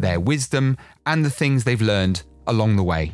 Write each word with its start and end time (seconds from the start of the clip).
their 0.00 0.20
wisdom, 0.20 0.76
and 1.06 1.24
the 1.24 1.30
things 1.30 1.64
they've 1.64 1.80
learned 1.80 2.22
along 2.46 2.76
the 2.76 2.82
way. 2.82 3.12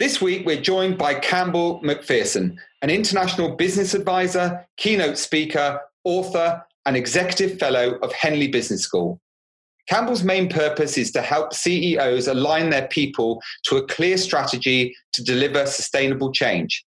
This 0.00 0.20
week, 0.20 0.44
we're 0.44 0.60
joined 0.60 0.98
by 0.98 1.14
Campbell 1.14 1.80
Macpherson, 1.82 2.58
an 2.82 2.90
international 2.90 3.56
business 3.56 3.94
advisor, 3.94 4.66
keynote 4.76 5.16
speaker, 5.16 5.80
author, 6.04 6.62
and 6.84 6.96
executive 6.96 7.58
fellow 7.58 7.94
of 8.02 8.12
Henley 8.12 8.48
Business 8.48 8.82
School. 8.82 9.20
Campbell's 9.88 10.24
main 10.24 10.48
purpose 10.48 10.98
is 10.98 11.10
to 11.12 11.22
help 11.22 11.54
CEOs 11.54 12.26
align 12.26 12.70
their 12.70 12.88
people 12.88 13.40
to 13.64 13.76
a 13.76 13.86
clear 13.86 14.16
strategy 14.16 14.94
to 15.12 15.22
deliver 15.22 15.66
sustainable 15.66 16.32
change. 16.32 16.84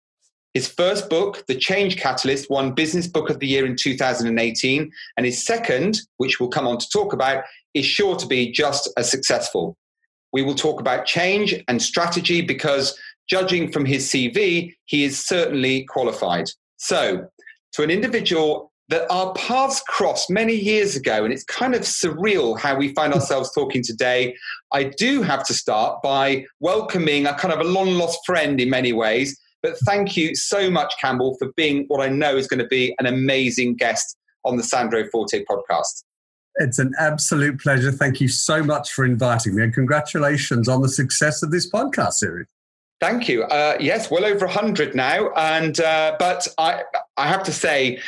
His 0.54 0.68
first 0.68 1.10
book, 1.10 1.44
The 1.48 1.56
Change 1.56 1.96
Catalyst, 1.96 2.48
won 2.48 2.72
Business 2.72 3.08
Book 3.08 3.28
of 3.28 3.40
the 3.40 3.46
Year 3.48 3.66
in 3.66 3.74
2018. 3.74 4.90
And 5.16 5.26
his 5.26 5.44
second, 5.44 6.00
which 6.18 6.38
we'll 6.38 6.48
come 6.48 6.68
on 6.68 6.78
to 6.78 6.88
talk 6.90 7.12
about, 7.12 7.42
is 7.74 7.84
sure 7.84 8.14
to 8.14 8.26
be 8.26 8.52
just 8.52 8.88
as 8.96 9.10
successful. 9.10 9.76
We 10.32 10.42
will 10.42 10.54
talk 10.54 10.80
about 10.80 11.06
change 11.06 11.54
and 11.66 11.82
strategy 11.82 12.40
because, 12.40 12.96
judging 13.28 13.72
from 13.72 13.84
his 13.84 14.08
CV, 14.08 14.72
he 14.84 15.04
is 15.04 15.26
certainly 15.26 15.84
qualified. 15.86 16.46
So, 16.76 17.26
to 17.72 17.82
an 17.82 17.90
individual 17.90 18.70
that 18.90 19.10
our 19.10 19.32
paths 19.34 19.82
crossed 19.88 20.30
many 20.30 20.54
years 20.54 20.94
ago, 20.94 21.24
and 21.24 21.32
it's 21.32 21.44
kind 21.44 21.74
of 21.74 21.82
surreal 21.82 22.58
how 22.58 22.76
we 22.76 22.94
find 22.94 23.12
ourselves 23.14 23.50
talking 23.52 23.82
today. 23.82 24.36
I 24.72 24.84
do 24.84 25.22
have 25.22 25.44
to 25.46 25.54
start 25.54 26.02
by 26.02 26.44
welcoming 26.60 27.26
a 27.26 27.34
kind 27.34 27.52
of 27.52 27.60
a 27.60 27.64
long 27.64 27.94
lost 27.94 28.20
friend 28.26 28.60
in 28.60 28.68
many 28.68 28.92
ways, 28.92 29.40
but 29.64 29.78
thank 29.78 30.14
you 30.14 30.36
so 30.36 30.70
much, 30.70 30.92
Campbell, 31.00 31.36
for 31.38 31.50
being 31.56 31.86
what 31.88 32.04
I 32.04 32.10
know 32.10 32.36
is 32.36 32.46
going 32.46 32.60
to 32.60 32.66
be 32.66 32.94
an 32.98 33.06
amazing 33.06 33.76
guest 33.76 34.14
on 34.44 34.58
the 34.58 34.62
Sandro 34.62 35.08
Forte 35.08 35.42
podcast. 35.46 36.04
It's 36.56 36.78
an 36.78 36.92
absolute 37.00 37.58
pleasure. 37.58 37.90
Thank 37.90 38.20
you 38.20 38.28
so 38.28 38.62
much 38.62 38.92
for 38.92 39.06
inviting 39.06 39.56
me, 39.56 39.62
and 39.62 39.72
congratulations 39.72 40.68
on 40.68 40.82
the 40.82 40.88
success 40.90 41.42
of 41.42 41.50
this 41.50 41.68
podcast 41.68 42.12
series. 42.12 42.46
Thank 43.00 43.26
you. 43.26 43.44
Uh, 43.44 43.78
yes, 43.80 44.10
well 44.10 44.26
over 44.26 44.46
hundred 44.46 44.94
now, 44.94 45.30
and 45.34 45.80
uh, 45.80 46.14
but 46.18 46.46
I 46.58 46.82
I 47.16 47.26
have 47.26 47.42
to 47.44 47.52
say 47.52 48.00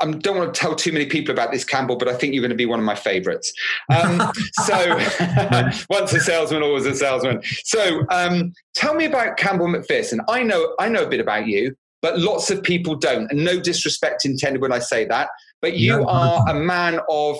I 0.00 0.10
don't 0.10 0.36
want 0.36 0.54
to 0.54 0.58
tell 0.58 0.74
too 0.74 0.92
many 0.92 1.06
people 1.06 1.32
about 1.32 1.52
this, 1.52 1.64
Campbell, 1.64 1.96
but 1.96 2.08
I 2.08 2.14
think 2.14 2.32
you're 2.32 2.42
going 2.42 2.50
to 2.50 2.56
be 2.56 2.66
one 2.66 2.78
of 2.78 2.84
my 2.84 2.94
favorites. 2.94 3.52
Um, 3.94 4.22
so, 4.64 4.96
once 5.90 6.12
a 6.12 6.20
salesman, 6.20 6.62
always 6.62 6.86
a 6.86 6.94
salesman. 6.94 7.42
So, 7.64 8.04
um, 8.10 8.52
tell 8.74 8.94
me 8.94 9.04
about 9.04 9.36
Campbell 9.36 9.68
Macpherson. 9.68 10.20
I 10.28 10.42
know, 10.42 10.74
I 10.78 10.88
know 10.88 11.04
a 11.04 11.08
bit 11.08 11.20
about 11.20 11.46
you, 11.46 11.74
but 12.00 12.18
lots 12.18 12.50
of 12.50 12.62
people 12.62 12.94
don't. 12.94 13.30
And 13.30 13.44
no 13.44 13.60
disrespect 13.60 14.24
intended 14.24 14.62
when 14.62 14.72
I 14.72 14.78
say 14.78 15.04
that, 15.06 15.28
but 15.60 15.74
you 15.76 15.98
no. 15.98 16.06
are 16.06 16.48
a 16.48 16.54
man 16.54 17.00
of, 17.08 17.36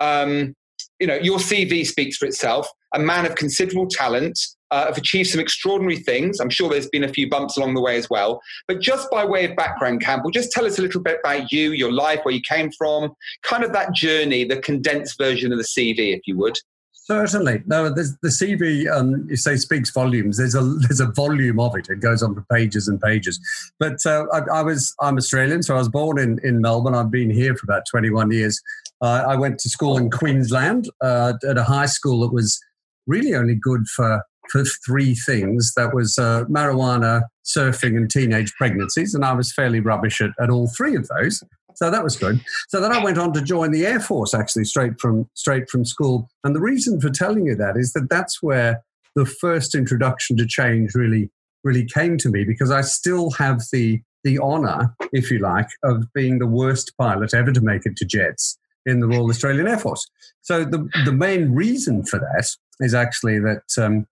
um, 0.00 0.54
you 1.00 1.06
know, 1.06 1.16
your 1.16 1.38
CV 1.38 1.86
speaks 1.86 2.16
for 2.16 2.26
itself. 2.26 2.68
A 2.94 2.98
man 2.98 3.24
of 3.24 3.34
considerable 3.34 3.86
talent, 3.88 4.38
uh, 4.72 4.86
have 4.86 4.96
achieved 4.96 5.28
some 5.28 5.40
extraordinary 5.40 5.98
things. 5.98 6.40
I'm 6.40 6.50
sure 6.50 6.70
there's 6.70 6.88
been 6.88 7.04
a 7.04 7.08
few 7.08 7.28
bumps 7.28 7.58
along 7.58 7.74
the 7.74 7.82
way 7.82 7.98
as 7.98 8.08
well. 8.08 8.40
But 8.66 8.80
just 8.80 9.10
by 9.10 9.24
way 9.24 9.44
of 9.44 9.54
background, 9.54 10.00
Campbell, 10.00 10.30
just 10.30 10.50
tell 10.50 10.64
us 10.64 10.78
a 10.78 10.82
little 10.82 11.02
bit 11.02 11.18
about 11.22 11.52
you, 11.52 11.72
your 11.72 11.92
life, 11.92 12.20
where 12.22 12.34
you 12.34 12.40
came 12.40 12.72
from, 12.72 13.12
kind 13.42 13.64
of 13.64 13.72
that 13.74 13.94
journey, 13.94 14.44
the 14.44 14.56
condensed 14.56 15.18
version 15.18 15.52
of 15.52 15.58
the 15.58 15.64
CV, 15.64 16.16
if 16.16 16.22
you 16.26 16.38
would. 16.38 16.56
Certainly. 17.04 17.64
No, 17.66 17.90
the 17.90 18.16
CV, 18.24 18.88
um, 18.90 19.26
you 19.28 19.36
say, 19.36 19.56
speaks 19.56 19.90
volumes. 19.90 20.38
There's 20.38 20.54
a 20.54 20.62
there's 20.62 21.00
a 21.00 21.06
volume 21.06 21.58
of 21.58 21.76
it. 21.76 21.88
It 21.90 22.00
goes 22.00 22.22
on 22.22 22.34
for 22.34 22.44
pages 22.50 22.86
and 22.86 23.00
pages. 23.00 23.40
But 23.80 23.98
uh, 24.06 24.26
I, 24.32 24.60
I, 24.60 24.62
was 24.62 24.94
I'm 25.00 25.16
Australian, 25.16 25.64
so 25.64 25.74
I 25.74 25.78
was 25.78 25.88
born 25.88 26.20
in 26.20 26.38
in 26.44 26.60
Melbourne. 26.60 26.94
I've 26.94 27.10
been 27.10 27.28
here 27.28 27.56
for 27.56 27.64
about 27.64 27.82
21 27.90 28.30
years. 28.30 28.62
Uh, 29.02 29.24
I 29.28 29.36
went 29.36 29.58
to 29.58 29.68
school 29.68 29.98
in 29.98 30.10
Queensland 30.10 30.88
uh, 31.02 31.34
at 31.48 31.58
a 31.58 31.64
high 31.64 31.86
school 31.86 32.20
that 32.20 32.32
was 32.32 32.58
really 33.06 33.34
only 33.34 33.56
good 33.56 33.86
for 33.88 34.22
for 34.50 34.64
three 34.86 35.14
things. 35.14 35.72
That 35.76 35.94
was 35.94 36.18
uh, 36.18 36.44
marijuana, 36.44 37.22
surfing, 37.44 37.96
and 37.96 38.10
teenage 38.10 38.52
pregnancies. 38.54 39.14
And 39.14 39.24
I 39.24 39.32
was 39.32 39.52
fairly 39.52 39.80
rubbish 39.80 40.20
at, 40.20 40.30
at 40.40 40.50
all 40.50 40.70
three 40.76 40.94
of 40.94 41.08
those. 41.08 41.42
So 41.74 41.90
that 41.90 42.04
was 42.04 42.16
good. 42.16 42.40
So 42.68 42.80
then 42.80 42.92
I 42.92 43.02
went 43.02 43.18
on 43.18 43.32
to 43.32 43.40
join 43.40 43.72
the 43.72 43.86
Air 43.86 44.00
Force, 44.00 44.34
actually, 44.34 44.64
straight 44.64 45.00
from 45.00 45.28
straight 45.34 45.68
from 45.68 45.84
school. 45.84 46.28
And 46.44 46.54
the 46.54 46.60
reason 46.60 47.00
for 47.00 47.10
telling 47.10 47.46
you 47.46 47.56
that 47.56 47.76
is 47.76 47.92
that 47.94 48.08
that's 48.10 48.42
where 48.42 48.82
the 49.16 49.26
first 49.26 49.74
introduction 49.74 50.36
to 50.36 50.46
change 50.46 50.94
really 50.94 51.30
really 51.64 51.86
came 51.86 52.18
to 52.18 52.28
me 52.28 52.44
because 52.44 52.70
I 52.70 52.82
still 52.82 53.30
have 53.32 53.62
the 53.72 54.00
the 54.24 54.38
honor, 54.38 54.94
if 55.12 55.32
you 55.32 55.40
like, 55.40 55.68
of 55.82 56.04
being 56.14 56.38
the 56.38 56.46
worst 56.46 56.92
pilot 56.96 57.34
ever 57.34 57.50
to 57.50 57.60
make 57.60 57.86
it 57.86 57.96
to 57.96 58.04
jets 58.04 58.56
in 58.86 59.00
the 59.00 59.06
Royal 59.06 59.28
Australian 59.28 59.68
Air 59.68 59.78
Force. 59.78 60.08
So 60.40 60.64
the 60.64 60.88
the 61.04 61.12
main 61.12 61.52
reason 61.52 62.04
for 62.04 62.18
that 62.18 62.48
is 62.80 62.94
actually 62.94 63.38
that 63.40 63.62
um, 63.78 64.06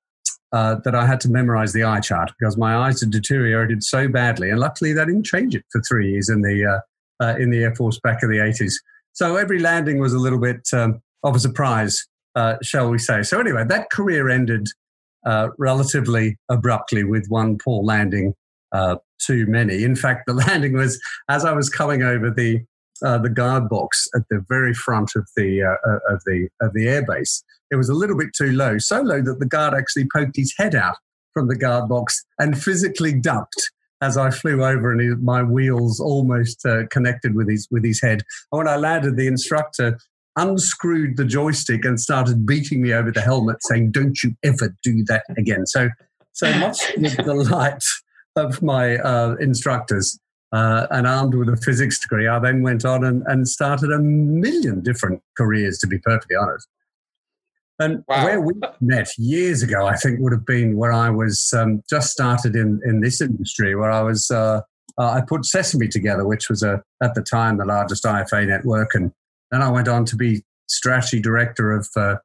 uh, 0.53 0.77
that 0.85 0.95
I 0.95 1.07
had 1.07 1.21
to 1.21 1.31
memorize 1.31 1.73
the 1.73 1.85
eye 1.85 2.01
chart 2.01 2.33
because 2.39 2.57
my 2.57 2.77
eyes 2.77 3.01
had 3.01 3.11
deteriorated 3.11 3.85
so 3.85 4.09
badly. 4.09 4.51
And 4.51 4.59
luckily, 4.59 4.93
they 4.93 5.05
didn't 5.05 5.25
change 5.25 5.55
it 5.55 5.65
for 5.71 5.81
three 5.83 6.13
years 6.13 6.29
in 6.29 6.43
the 6.43 6.65
uh, 7.21 7.25
uh, 7.25 7.37
in 7.37 7.51
the 7.51 7.63
Air 7.63 7.75
Force 7.75 7.99
back 8.01 8.23
in 8.23 8.31
the 8.31 8.41
eighties. 8.41 8.81
So 9.13 9.37
every 9.37 9.59
landing 9.59 9.99
was 9.99 10.13
a 10.13 10.19
little 10.19 10.41
bit 10.41 10.69
um, 10.73 11.03
of 11.23 11.37
a 11.37 11.41
surprise, 11.41 12.07
uh, 12.35 12.57
shall 12.63 12.91
we 12.91 12.99
say? 12.99 13.23
So 13.23 13.41
anyway, 13.41 13.65
that 13.69 13.91
career 13.91 14.29
ended 14.29 14.69
uh, 15.27 15.49
relatively 15.59 16.39
abruptly 16.49 17.05
with 17.05 17.27
one 17.29 17.59
poor 17.59 17.83
landing 17.83 18.35
uh, 18.73 18.97
too 19.19 19.47
many. 19.47 19.85
In 19.85 19.97
fact, 19.97 20.27
the 20.27 20.35
landing 20.47 20.73
was 20.73 21.01
as 21.29 21.45
I 21.45 21.53
was 21.53 21.69
coming 21.69 22.03
over 22.03 22.31
the 22.31 22.65
uh, 23.05 23.19
the 23.19 23.29
guard 23.29 23.69
box 23.69 24.09
at 24.15 24.23
the 24.31 24.45
very 24.49 24.75
front 24.75 25.13
of 25.17 25.29
the 25.37 25.63
uh, 25.63 26.13
of 26.13 26.23
the 26.27 26.49
of 26.61 26.73
the 26.73 26.87
airbase. 26.87 27.43
It 27.71 27.77
was 27.77 27.89
a 27.89 27.95
little 27.95 28.17
bit 28.17 28.31
too 28.37 28.53
low, 28.53 28.79
so 28.79 29.01
low 29.01 29.23
that 29.23 29.39
the 29.39 29.47
guard 29.47 29.75
actually 29.75 30.09
poked 30.13 30.37
his 30.37 30.55
head 30.57 30.75
out 30.75 30.97
from 31.33 31.49
the 31.49 31.57
guard 31.57 31.89
box 31.89 32.25
and 32.39 32.61
physically 32.61 33.13
ducked 33.13 33.71
as 34.03 34.17
I 34.17 34.31
flew 34.31 34.65
over, 34.65 34.93
and 34.93 35.01
he, 35.01 35.09
my 35.09 35.43
wheels 35.43 36.01
almost 36.01 36.65
uh, 36.65 36.87
connected 36.91 37.35
with 37.35 37.49
his 37.49 37.69
with 37.71 37.85
his 37.85 38.01
head. 38.01 38.23
And 38.53 38.59
when 38.59 38.69
I 38.69 38.77
landed, 38.77 39.17
the 39.17 39.27
instructor 39.27 39.99
unscrewed 40.37 41.17
the 41.17 41.25
joystick 41.25 41.85
and 41.85 42.01
started 42.01 42.47
beating 42.47 42.81
me 42.83 42.93
over 42.93 43.11
the 43.11 43.21
helmet, 43.21 43.59
saying, 43.63 43.93
"Don't 43.93 44.23
you 44.23 44.35
ever 44.43 44.75
do 44.83 45.05
that 45.05 45.25
again." 45.37 45.67
So, 45.67 45.91
so 46.33 46.53
much 46.59 46.81
to 46.93 47.23
the 47.23 47.35
light 47.35 47.85
of 48.37 48.63
my 48.63 48.97
uh, 48.97 49.37
instructors 49.41 50.19
uh, 50.53 50.87
and 50.91 51.07
armed 51.07 51.35
with 51.35 51.49
a 51.49 51.57
physics 51.57 51.99
degree, 51.99 52.27
I 52.27 52.39
then 52.39 52.63
went 52.63 52.85
on 52.85 53.05
and, 53.05 53.23
and 53.27 53.49
started 53.49 53.93
a 53.93 53.99
million 53.99 54.81
different 54.81 55.23
careers, 55.37 55.79
to 55.79 55.87
be 55.87 55.99
perfectly 55.99 56.37
honest. 56.37 56.67
And 57.79 58.05
wow. 58.09 58.25
where 58.25 58.41
we 58.41 58.53
met 58.81 59.09
years 59.17 59.63
ago, 59.63 59.87
I 59.87 59.97
think 59.97 60.21
would 60.21 60.33
have 60.33 60.45
been 60.45 60.77
where 60.77 60.93
I 60.93 61.09
was 61.09 61.53
um, 61.57 61.83
just 61.89 62.11
started 62.11 62.55
in, 62.55 62.81
in 62.85 63.01
this 63.01 63.23
industry, 63.23 63.75
where 63.75 63.91
I 63.91 64.03
was, 64.03 64.31
uh, 64.31 64.61
uh, 64.99 65.11
I 65.11 65.23
put 65.27 65.47
Sesame 65.47 65.89
together, 65.89 66.27
which 66.27 66.51
was 66.51 66.63
a, 66.63 66.83
at 67.03 67.15
the 67.15 67.23
time 67.23 67.57
the 67.57 67.65
largest 67.65 68.05
IFA 68.05 68.47
network. 68.47 68.95
And 68.95 69.13
then 69.51 69.63
I 69.63 69.71
went 69.71 69.89
on 69.89 70.05
to 70.07 70.17
be 70.17 70.45
strategy 70.69 71.21
director 71.21 71.71
of, 71.71 71.89
uh, 71.97 72.17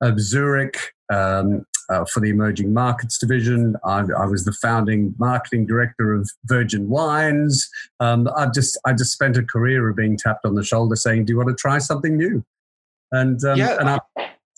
of 0.00 0.18
Zurich, 0.18 0.78
um, 1.12 1.66
uh, 1.88 2.04
for 2.04 2.20
the 2.20 2.30
emerging 2.30 2.72
markets 2.72 3.18
division. 3.18 3.76
I, 3.84 4.00
I, 4.18 4.26
was 4.26 4.44
the 4.44 4.52
founding 4.52 5.14
marketing 5.18 5.66
director 5.66 6.12
of 6.12 6.30
Virgin 6.44 6.88
Wines. 6.88 7.68
Um, 8.00 8.28
I 8.36 8.46
just 8.46 8.78
I 8.84 8.92
just 8.92 9.12
spent 9.12 9.36
a 9.36 9.42
career 9.42 9.88
of 9.88 9.96
being 9.96 10.16
tapped 10.16 10.44
on 10.44 10.54
the 10.54 10.64
shoulder, 10.64 10.96
saying, 10.96 11.26
"Do 11.26 11.32
you 11.32 11.36
want 11.36 11.48
to 11.48 11.54
try 11.54 11.78
something 11.78 12.16
new?" 12.16 12.44
And 13.12 13.42
um, 13.44 13.58
yeah, 13.58 13.78
and 13.78 13.88
I, 13.88 13.98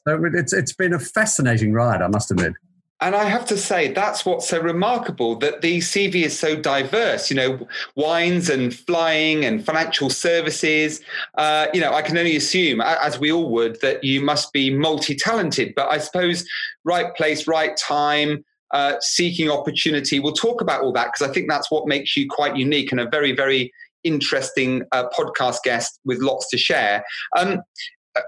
so 0.07 0.23
it's 0.35 0.53
it's 0.53 0.73
been 0.73 0.95
a 0.95 0.99
fascinating 0.99 1.73
ride, 1.73 2.03
I 2.03 2.09
must 2.09 2.31
admit. 2.31 2.55
And 3.01 3.15
I 3.15 3.25
have 3.25 3.47
to 3.47 3.57
say, 3.57 3.93
that's 3.93 4.27
what's 4.27 4.49
so 4.49 4.61
remarkable 4.61 5.37
that 5.37 5.61
the 5.61 5.79
CV 5.79 6.25
is 6.25 6.37
so 6.37 6.57
diverse. 6.57 7.31
You 7.31 7.37
know, 7.37 7.69
wines 7.95 8.49
and 8.49 8.75
flying 8.75 9.45
and 9.45 9.65
financial 9.65 10.11
services. 10.11 11.01
Uh, 11.37 11.69
you 11.73 11.81
know, 11.81 11.93
I 11.93 12.03
can 12.03 12.19
only 12.19 12.35
assume, 12.35 12.81
as 12.81 13.19
we 13.21 13.31
all 13.31 13.51
would, 13.51 13.81
that 13.83 14.03
you 14.03 14.21
must 14.21 14.53
be 14.53 14.71
multi 14.71 15.15
talented. 15.15 15.75
But 15.77 15.89
I 15.91 15.99
suppose 15.99 16.45
right 16.85 17.15
place, 17.15 17.47
right 17.47 17.77
time, 17.77 18.45
uh, 18.73 18.95
seeking 19.01 19.49
opportunity. 19.49 20.19
We'll 20.19 20.33
talk 20.33 20.61
about 20.61 20.83
all 20.83 20.93
that 20.93 21.13
because 21.13 21.29
I 21.29 21.33
think 21.33 21.49
that's 21.49 21.71
what 21.71 21.87
makes 21.87 22.17
you 22.17 22.29
quite 22.29 22.57
unique 22.57 22.91
and 22.91 23.01
a 23.01 23.09
very, 23.09 23.33
very 23.33 23.73
interesting 24.05 24.83
uh, 24.93 25.09
podcast 25.17 25.63
guest 25.63 26.01
with 26.05 26.19
lots 26.19 26.49
to 26.51 26.59
share. 26.59 27.05
Um, 27.37 27.63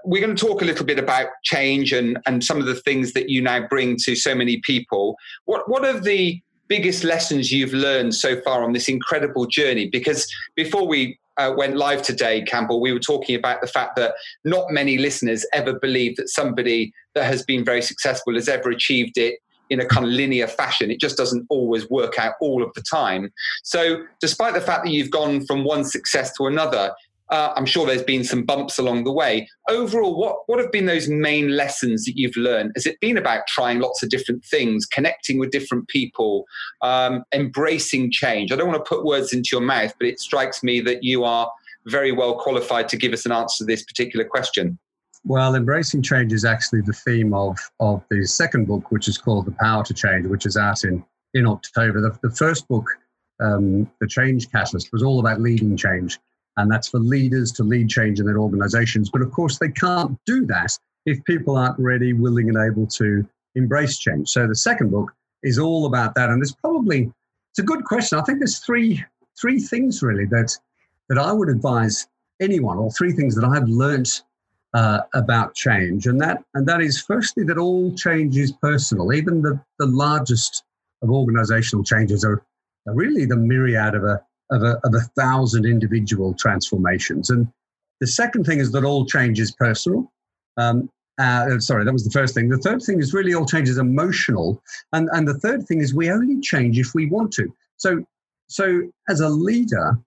we're 0.05 0.25
going 0.25 0.35
to 0.35 0.47
talk 0.47 0.63
a 0.63 0.65
little 0.65 0.87
bit 0.87 0.99
about 0.99 1.29
change 1.45 1.93
and, 1.93 2.19
and 2.27 2.43
some 2.45 2.59
of 2.59 2.67
the 2.67 2.75
things 2.75 3.13
that 3.13 3.29
you 3.29 3.43
now 3.43 3.67
bring 3.69 3.97
to 4.05 4.15
so 4.15 4.35
many 4.35 4.61
people. 4.65 5.17
What, 5.45 5.69
what 5.69 5.85
are 5.85 5.99
the 5.99 6.41
biggest 6.69 7.05
lessons 7.05 7.51
you've 7.51 7.73
learned 7.73 8.15
so 8.15 8.41
far 8.41 8.63
on 8.63 8.73
this 8.73 8.89
incredible 8.89 9.47
journey? 9.47 9.89
Because 9.89 10.27
before 10.55 10.87
we 10.87 11.19
uh, 11.37 11.53
went 11.57 11.77
live 11.77 12.03
today, 12.03 12.43
Campbell, 12.43 12.81
we 12.81 12.93
were 12.93 13.01
talking 13.01 13.35
about 13.35 13.61
the 13.61 13.67
fact 13.67 13.97
that 13.97 14.15
not 14.45 14.71
many 14.71 14.99
listeners 14.99 15.47
ever 15.53 15.79
believe 15.79 16.17
that 16.17 16.29
somebody 16.29 16.93
that 17.15 17.25
has 17.25 17.43
been 17.43 17.65
very 17.65 17.83
successful 17.83 18.35
has 18.35 18.49
ever 18.49 18.71
achieved 18.71 19.17
it 19.17 19.39
in 19.71 19.81
a 19.81 19.87
kind 19.87 20.05
of 20.05 20.13
linear 20.13 20.49
fashion. 20.49 20.91
It 20.91 21.01
just 21.01 21.17
doesn't 21.17 21.47
always 21.49 21.89
work 21.89 22.19
out 22.19 22.35
all 22.41 22.63
of 22.63 22.73
the 22.75 22.83
time. 22.83 23.33
So, 23.63 24.03
despite 24.21 24.55
the 24.55 24.61
fact 24.61 24.85
that 24.85 24.91
you've 24.91 25.11
gone 25.11 25.47
from 25.47 25.65
one 25.65 25.85
success 25.85 26.37
to 26.37 26.47
another, 26.47 26.93
uh, 27.31 27.53
I'm 27.55 27.67
sure 27.67 27.87
there's 27.87 28.03
been 28.03 28.25
some 28.25 28.43
bumps 28.43 28.79
along 28.79 29.05
the 29.05 29.13
way. 29.13 29.49
Overall, 29.69 30.19
what, 30.19 30.39
what 30.47 30.59
have 30.59 30.73
been 30.73 30.87
those 30.87 31.09
main 31.09 31.57
lessons 31.57 32.05
that 32.05 32.17
you've 32.17 32.37
learned? 32.37 32.73
Has 32.75 32.87
it 32.87 32.99
been 33.01 33.17
about 33.17 33.47
trying 33.47 33.79
lots 33.79 34.03
of 34.03 34.11
different 34.11 34.45
things, 34.45 34.85
connecting 34.85 35.39
with 35.39 35.51
different 35.51 35.87
people, 35.89 36.45
um, 36.83 37.23
embracing 37.33 38.11
change? 38.11 38.51
I 38.51 38.57
don't 38.57 38.69
want 38.69 38.85
to 38.85 38.89
put 38.89 39.05
words 39.05 39.33
into 39.33 39.51
your 39.53 39.61
mouth, 39.61 39.95
but 39.99 40.09
it 40.09 40.19
strikes 40.19 40.63
me 40.63 40.81
that 40.81 41.05
you 41.05 41.25
are 41.25 41.51
very 41.87 42.13
well 42.13 42.37
qualified 42.39 42.89
to 42.89 42.97
give 42.97 43.13
us 43.13 43.25
an 43.25 43.33
answer 43.33 43.65
to 43.65 43.67
this 43.67 43.85
particular 43.85 44.25
question. 44.25 44.79
Well, 45.25 45.55
embracing 45.55 46.03
change 46.03 46.33
is 46.33 46.45
actually 46.45 46.81
the 46.81 46.93
theme 46.93 47.33
of, 47.35 47.59
of 47.79 48.03
the 48.11 48.27
second 48.27 48.67
book, 48.67 48.91
which 48.91 49.07
is 49.07 49.19
called 49.19 49.47
The 49.47 49.53
Power 49.53 49.85
to 49.85 49.95
Change, 49.95 50.27
which 50.27 50.47
is 50.47 50.57
out 50.57 50.83
in, 50.83 51.05
in 51.35 51.47
October. 51.47 52.01
The, 52.01 52.19
the 52.23 52.35
first 52.35 52.67
book, 52.69 52.87
um, 53.39 53.89
The 54.01 54.09
Change 54.09 54.51
Catalyst, 54.51 54.93
was 54.93 55.03
all 55.03 55.21
about 55.21 55.41
leading 55.41 55.77
change 55.77 56.19
and 56.57 56.71
that's 56.71 56.89
for 56.89 56.99
leaders 56.99 57.53
to 57.53 57.63
lead 57.63 57.89
change 57.89 58.21
in 58.21 58.27
their 58.27 58.39
organizations. 58.39 59.11
But 59.11 59.23
of 59.23 59.31
course, 59.33 59.59
they 59.59 59.71
can't 59.71 60.19
do 60.27 60.47
that 60.47 60.77
if 61.07 61.23
people 61.25 61.57
aren't 61.57 61.79
ready, 61.79 62.13
willing, 62.13 62.49
and 62.49 62.59
able 62.59 62.87
to 62.87 63.27
embrace 63.55 63.99
change. 63.99 64.29
So 64.29 64.47
the 64.47 64.55
second 64.55 64.91
book 64.91 65.13
is 65.43 65.59
all 65.59 65.87
about 65.87 66.15
that, 66.15 66.29
and 66.29 66.41
there's 66.41 66.55
probably 66.55 67.11
it's 67.53 67.59
a 67.59 67.63
good 67.63 67.85
question. 67.85 68.19
I 68.19 68.23
think 68.23 68.39
there's 68.39 68.59
three 68.59 69.05
three 69.41 69.61
things 69.61 70.03
really 70.03 70.27
that 70.27 70.57
that 71.09 71.19
I 71.19 71.33
would 71.33 71.49
advise 71.49 72.07
anyone, 72.41 72.79
or 72.79 72.91
three 72.93 73.13
things 73.13 73.35
that 73.35 73.45
I've 73.45 73.69
learned 73.69 74.09
uh, 74.75 75.01
about 75.15 75.55
change, 75.55 76.07
and 76.07 76.21
that 76.21 76.45
and 76.55 76.67
that 76.69 76.81
is 76.81 77.01
firstly 77.01 77.45
that 77.45 77.59
all 77.59 77.95
change 77.95 78.37
is 78.37 78.53
personal. 78.53 79.13
Even 79.13 79.43
the 79.43 79.61
the 79.79 79.87
largest 79.87 80.65
of 81.03 81.11
organizational 81.11 81.85
changes 81.85 82.25
are, 82.25 82.43
are 82.87 82.95
really 82.95 83.25
the 83.25 83.37
myriad 83.37 83.95
of 83.95 84.05
a 84.05 84.23
of 84.51 84.63
a, 84.63 84.81
of 84.85 84.95
a 84.95 85.01
thousand 85.21 85.65
individual 85.65 86.35
transformations. 86.35 87.31
And 87.31 87.49
the 88.01 88.07
second 88.07 88.45
thing 88.45 88.59
is 88.59 88.73
that 88.73 88.85
all 88.85 89.05
change 89.07 89.39
is 89.41 89.53
personal. 89.53 90.11
Um, 90.57 90.91
uh, 91.19 91.59
sorry, 91.59 91.85
that 91.85 91.93
was 91.93 92.05
the 92.05 92.11
first 92.11 92.35
thing. 92.35 92.49
The 92.49 92.59
third 92.59 92.83
thing 92.83 92.99
is 92.99 93.13
really 93.13 93.35
all 93.35 93.45
change 93.45 93.69
is 93.69 93.79
emotional, 93.79 94.63
and 94.93 95.09
and 95.13 95.29
the 95.29 95.39
third 95.39 95.67
thing 95.67 95.81
is 95.81 95.93
we 95.93 96.11
only 96.11 96.41
change 96.41 96.79
if 96.79 96.95
we 96.95 97.07
want 97.07 97.33
to. 97.35 97.55
So 97.77 98.05
so 98.49 98.91
as 99.09 99.21
a 99.21 99.29
leader, 99.29 99.99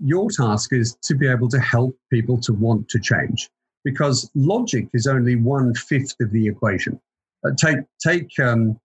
your 0.00 0.30
task 0.30 0.72
is 0.72 0.96
to 1.02 1.14
be 1.14 1.28
able 1.28 1.48
to 1.50 1.60
help 1.60 1.94
people 2.10 2.40
to 2.40 2.54
want 2.54 2.88
to 2.88 2.98
change, 2.98 3.50
because 3.84 4.30
logic 4.34 4.88
is 4.94 5.06
only 5.06 5.36
one 5.36 5.74
fifth 5.74 6.14
of 6.20 6.30
the 6.30 6.48
equation. 6.48 6.98
Uh, 7.44 7.50
take 7.54 7.80
take 8.00 8.30
um, 8.38 8.80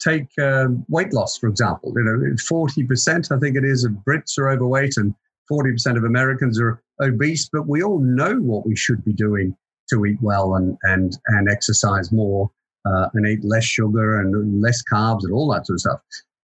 take 0.00 0.26
uh, 0.38 0.68
weight 0.88 1.12
loss, 1.12 1.38
for 1.38 1.48
example. 1.48 1.92
You 1.96 2.04
know, 2.04 2.34
40%, 2.34 3.34
I 3.34 3.38
think 3.38 3.56
it 3.56 3.64
is, 3.64 3.84
of 3.84 3.92
Brits 4.06 4.38
are 4.38 4.48
overweight 4.48 4.96
and 4.96 5.14
40% 5.50 5.96
of 5.96 6.04
Americans 6.04 6.60
are 6.60 6.82
obese, 7.00 7.48
but 7.48 7.66
we 7.66 7.82
all 7.82 8.00
know 8.00 8.36
what 8.36 8.66
we 8.66 8.76
should 8.76 9.04
be 9.04 9.12
doing 9.12 9.56
to 9.90 10.04
eat 10.04 10.18
well 10.20 10.56
and, 10.56 10.76
and, 10.82 11.16
and 11.28 11.48
exercise 11.48 12.10
more 12.10 12.50
uh, 12.84 13.08
and 13.14 13.26
eat 13.26 13.44
less 13.44 13.64
sugar 13.64 14.20
and 14.20 14.60
less 14.60 14.82
carbs 14.90 15.24
and 15.24 15.32
all 15.32 15.52
that 15.52 15.66
sort 15.66 15.76
of 15.76 15.80
stuff. 15.80 16.00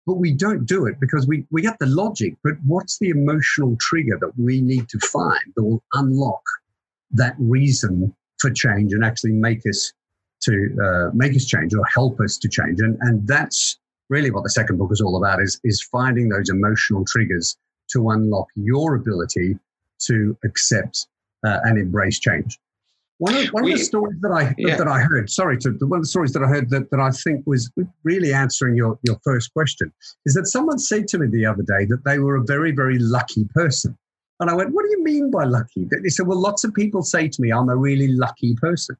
But 0.06 0.14
we 0.14 0.32
don't 0.32 0.66
do 0.66 0.86
it 0.86 0.98
because 1.00 1.26
we, 1.26 1.46
we 1.50 1.62
get 1.62 1.78
the 1.78 1.86
logic, 1.86 2.34
but 2.42 2.54
what's 2.66 2.98
the 2.98 3.10
emotional 3.10 3.76
trigger 3.80 4.18
that 4.20 4.32
we 4.38 4.60
need 4.60 4.88
to 4.88 4.98
find 4.98 5.40
that 5.56 5.62
will 5.62 5.82
unlock 5.94 6.42
that 7.12 7.34
reason 7.38 8.14
for 8.38 8.50
change 8.50 8.92
and 8.92 9.04
actually 9.04 9.32
make 9.32 9.60
us 9.68 9.92
to 10.42 10.76
uh, 10.82 11.10
make 11.14 11.34
us 11.34 11.44
change 11.44 11.74
or 11.74 11.84
help 11.86 12.20
us 12.20 12.38
to 12.38 12.48
change. 12.48 12.80
And, 12.80 12.96
and 13.00 13.26
that's 13.26 13.78
really 14.08 14.30
what 14.30 14.42
the 14.42 14.50
second 14.50 14.78
book 14.78 14.90
is 14.92 15.00
all 15.00 15.16
about 15.16 15.40
is, 15.42 15.60
is 15.64 15.82
finding 15.82 16.28
those 16.28 16.48
emotional 16.50 17.04
triggers 17.06 17.56
to 17.92 18.10
unlock 18.10 18.46
your 18.56 18.94
ability 18.94 19.58
to 20.06 20.36
accept 20.44 21.06
uh, 21.44 21.58
and 21.64 21.78
embrace 21.78 22.18
change. 22.18 22.58
One 23.18 23.36
of, 23.36 23.48
one 23.48 23.64
we, 23.64 23.72
of 23.74 23.78
the 23.78 23.84
stories 23.84 24.18
that 24.22 24.30
I 24.30 24.54
yeah. 24.56 24.76
that 24.76 24.88
I 24.88 25.00
heard, 25.00 25.28
sorry, 25.28 25.58
to 25.58 25.72
one 25.80 25.98
of 25.98 26.04
the 26.04 26.08
stories 26.08 26.32
that 26.32 26.42
I 26.42 26.46
heard 26.46 26.70
that, 26.70 26.90
that 26.90 27.00
I 27.00 27.10
think 27.10 27.46
was 27.46 27.70
really 28.02 28.32
answering 28.32 28.76
your, 28.76 28.98
your 29.02 29.18
first 29.22 29.52
question 29.52 29.92
is 30.24 30.32
that 30.34 30.46
someone 30.46 30.78
said 30.78 31.06
to 31.08 31.18
me 31.18 31.26
the 31.26 31.44
other 31.44 31.62
day 31.62 31.84
that 31.84 32.02
they 32.06 32.18
were 32.18 32.36
a 32.36 32.42
very, 32.42 32.72
very 32.72 32.98
lucky 32.98 33.44
person. 33.54 33.96
And 34.40 34.48
I 34.48 34.54
went, 34.54 34.72
What 34.72 34.86
do 34.86 34.90
you 34.90 35.04
mean 35.04 35.30
by 35.30 35.44
lucky? 35.44 35.86
They 36.02 36.08
said, 36.08 36.26
Well, 36.26 36.40
lots 36.40 36.64
of 36.64 36.72
people 36.72 37.02
say 37.02 37.28
to 37.28 37.42
me, 37.42 37.52
I'm 37.52 37.68
a 37.68 37.76
really 37.76 38.08
lucky 38.08 38.54
person. 38.54 38.96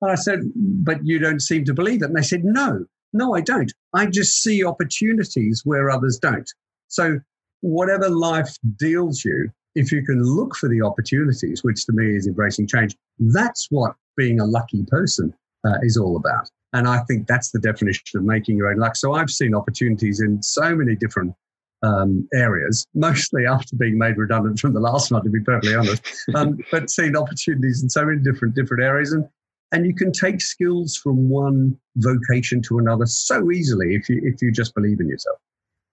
And 0.00 0.10
I 0.10 0.14
said, 0.14 0.40
But 0.54 1.04
you 1.04 1.18
don't 1.18 1.40
seem 1.40 1.64
to 1.64 1.74
believe 1.74 2.02
it. 2.02 2.06
And 2.06 2.16
they 2.16 2.22
said, 2.22 2.44
No, 2.44 2.84
no, 3.12 3.34
I 3.34 3.40
don't. 3.40 3.72
I 3.94 4.06
just 4.06 4.42
see 4.42 4.64
opportunities 4.64 5.62
where 5.64 5.90
others 5.90 6.18
don't. 6.18 6.48
So, 6.88 7.20
whatever 7.60 8.08
life 8.08 8.56
deals 8.78 9.24
you, 9.24 9.50
if 9.74 9.92
you 9.92 10.04
can 10.04 10.22
look 10.22 10.56
for 10.56 10.68
the 10.68 10.82
opportunities, 10.82 11.64
which 11.64 11.84
to 11.86 11.92
me 11.92 12.16
is 12.16 12.26
embracing 12.26 12.66
change, 12.66 12.96
that's 13.18 13.66
what 13.70 13.94
being 14.16 14.40
a 14.40 14.44
lucky 14.44 14.84
person 14.88 15.32
uh, 15.66 15.78
is 15.82 15.96
all 15.96 16.16
about. 16.16 16.48
And 16.72 16.86
I 16.86 16.98
think 17.00 17.26
that's 17.26 17.50
the 17.50 17.58
definition 17.58 18.18
of 18.18 18.24
making 18.24 18.56
your 18.56 18.70
own 18.70 18.78
luck. 18.78 18.96
So 18.96 19.14
I've 19.14 19.30
seen 19.30 19.54
opportunities 19.54 20.20
in 20.20 20.42
so 20.42 20.74
many 20.74 20.94
different 20.94 21.34
um, 21.82 22.28
areas, 22.34 22.86
mostly 22.94 23.46
after 23.46 23.76
being 23.76 23.96
made 23.98 24.18
redundant 24.18 24.58
from 24.58 24.74
the 24.74 24.80
last 24.80 25.10
one, 25.10 25.22
to 25.24 25.30
be 25.30 25.40
perfectly 25.40 25.74
honest, 25.74 26.02
um, 26.34 26.58
but 26.70 26.90
seen 26.90 27.16
opportunities 27.16 27.82
in 27.82 27.88
so 27.88 28.04
many 28.04 28.18
different 28.18 28.54
different 28.54 28.82
areas. 28.82 29.12
And 29.12 29.28
and 29.72 29.86
you 29.86 29.94
can 29.94 30.12
take 30.12 30.40
skills 30.40 30.96
from 30.96 31.28
one 31.28 31.76
vocation 31.96 32.62
to 32.62 32.78
another 32.78 33.06
so 33.06 33.50
easily 33.50 33.94
if 33.94 34.08
you 34.08 34.20
if 34.22 34.40
you 34.42 34.50
just 34.52 34.74
believe 34.74 35.00
in 35.00 35.08
yourself 35.08 35.38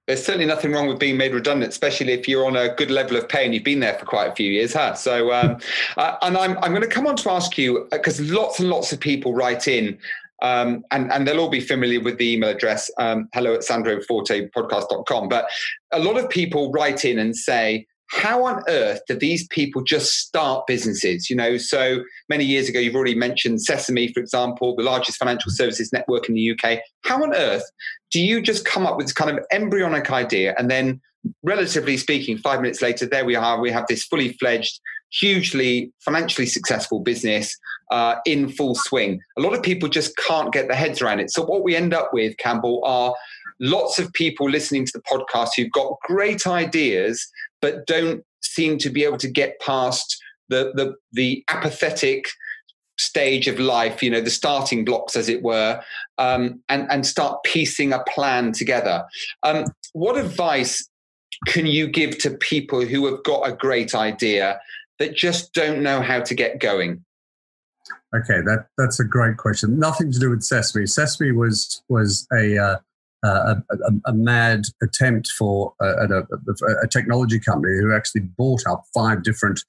there's 0.07 0.23
certainly 0.23 0.45
nothing 0.45 0.71
wrong 0.71 0.87
with 0.87 0.99
being 0.99 1.17
made 1.17 1.33
redundant, 1.33 1.71
especially 1.71 2.13
if 2.13 2.27
you're 2.27 2.45
on 2.45 2.55
a 2.55 2.73
good 2.75 2.91
level 2.91 3.17
of 3.17 3.27
pay 3.27 3.43
and 3.43 3.53
you've 3.55 3.63
been 3.63 3.79
there 3.79 3.97
for 3.97 4.05
quite 4.05 4.31
a 4.31 4.35
few 4.35 4.51
years, 4.51 4.73
huh? 4.73 4.93
So, 4.93 5.33
um, 5.33 5.57
uh, 5.97 6.17
and 6.21 6.37
I'm, 6.37 6.57
I'm 6.59 6.71
going 6.71 6.81
to 6.81 6.87
come 6.87 7.07
on 7.07 7.15
to 7.17 7.31
ask 7.31 7.57
you 7.57 7.87
because 7.91 8.19
uh, 8.19 8.23
lots 8.25 8.59
and 8.59 8.69
lots 8.69 8.93
of 8.93 8.99
people 8.99 9.33
write 9.33 9.67
in, 9.67 9.97
um, 10.41 10.83
and, 10.91 11.11
and 11.11 11.27
they'll 11.27 11.39
all 11.39 11.49
be 11.49 11.61
familiar 11.61 12.01
with 12.01 12.17
the 12.17 12.33
email 12.33 12.49
address 12.49 12.91
um, 12.99 13.27
hello 13.33 13.55
at 13.55 13.61
sandrofortepodcast.com. 13.61 15.29
But 15.29 15.47
a 15.91 15.99
lot 15.99 16.17
of 16.17 16.29
people 16.29 16.71
write 16.71 17.03
in 17.03 17.17
and 17.17 17.35
say, 17.35 17.87
how 18.07 18.45
on 18.45 18.63
earth 18.67 19.01
do 19.07 19.15
these 19.15 19.47
people 19.47 19.81
just 19.83 20.13
start 20.13 20.67
businesses? 20.67 21.29
You 21.29 21.35
know, 21.35 21.57
so 21.57 22.03
many 22.29 22.45
years 22.45 22.69
ago, 22.69 22.79
you've 22.79 22.95
already 22.95 23.15
mentioned 23.15 23.61
Sesame, 23.61 24.11
for 24.13 24.19
example, 24.19 24.75
the 24.75 24.83
largest 24.83 25.17
financial 25.17 25.51
services 25.51 25.91
network 25.91 26.29
in 26.29 26.35
the 26.35 26.51
UK. 26.51 26.79
How 27.03 27.21
on 27.23 27.35
earth 27.35 27.63
do 28.11 28.19
you 28.19 28.41
just 28.41 28.65
come 28.65 28.85
up 28.85 28.97
with 28.97 29.07
this 29.07 29.13
kind 29.13 29.35
of 29.35 29.43
embryonic 29.51 30.11
idea 30.11 30.53
and 30.57 30.69
then, 30.69 31.01
relatively 31.43 31.97
speaking, 31.97 32.37
five 32.37 32.61
minutes 32.61 32.81
later, 32.81 33.05
there 33.05 33.25
we 33.25 33.35
are, 33.35 33.59
we 33.59 33.71
have 33.71 33.85
this 33.87 34.03
fully 34.03 34.33
fledged, 34.33 34.79
hugely 35.11 35.91
financially 36.01 36.45
successful 36.45 36.99
business 36.99 37.57
uh, 37.91 38.15
in 38.25 38.49
full 38.49 38.75
swing? 38.75 39.19
A 39.37 39.41
lot 39.41 39.53
of 39.53 39.63
people 39.63 39.89
just 39.89 40.15
can't 40.17 40.53
get 40.53 40.67
their 40.67 40.77
heads 40.77 41.01
around 41.01 41.19
it. 41.19 41.31
So, 41.31 41.43
what 41.43 41.63
we 41.63 41.75
end 41.75 41.93
up 41.93 42.11
with, 42.13 42.37
Campbell, 42.37 42.81
are 42.85 43.15
lots 43.59 43.99
of 43.99 44.11
people 44.13 44.49
listening 44.49 44.85
to 44.85 44.91
the 44.93 45.01
podcast 45.01 45.49
who've 45.55 45.71
got 45.71 45.97
great 46.03 46.45
ideas 46.45 47.27
but 47.61 47.85
don't 47.87 48.23
seem 48.41 48.77
to 48.79 48.89
be 48.89 49.03
able 49.03 49.17
to 49.17 49.29
get 49.29 49.59
past 49.59 50.17
the 50.49 50.71
the, 50.75 50.95
the 51.11 51.43
apathetic 51.49 52.25
stage 52.97 53.47
of 53.47 53.59
life, 53.59 54.01
you 54.01 54.09
know, 54.09 54.21
the 54.21 54.29
starting 54.29 54.85
blocks, 54.85 55.15
as 55.15 55.27
it 55.27 55.43
were, 55.43 55.81
um, 56.17 56.61
and 56.69 56.89
and 56.91 57.05
start 57.05 57.43
piecing 57.43 57.93
a 57.93 58.03
plan 58.03 58.51
together. 58.51 59.03
Um, 59.43 59.65
what 59.93 60.17
advice 60.17 60.87
can 61.47 61.65
you 61.65 61.87
give 61.87 62.17
to 62.19 62.31
people 62.31 62.85
who 62.85 63.05
have 63.07 63.23
got 63.23 63.47
a 63.47 63.55
great 63.55 63.93
idea 63.93 64.59
that 64.99 65.15
just 65.15 65.53
don't 65.53 65.83
know 65.83 66.01
how 66.01 66.21
to 66.21 66.33
get 66.33 66.59
going? 66.59 67.03
Okay, 68.15 68.41
that 68.45 68.67
that's 68.77 68.99
a 68.99 69.03
great 69.03 69.37
question. 69.37 69.77
Nothing 69.77 70.11
to 70.11 70.19
do 70.19 70.29
with 70.29 70.43
Sesame. 70.43 70.85
Sesame 70.87 71.31
was 71.31 71.83
was 71.89 72.27
a 72.31 72.57
uh, 72.57 72.77
a, 73.25 73.63
a, 73.71 73.91
a, 74.07 74.13
mad 74.13 74.63
attempt 74.81 75.27
for 75.37 75.73
a, 75.81 76.23
a, 76.83 76.87
technology 76.87 77.39
company 77.39 77.77
who 77.79 77.93
actually 77.93 78.21
bought 78.21 78.61
up 78.67 78.83
five 78.93 79.23
different 79.23 79.63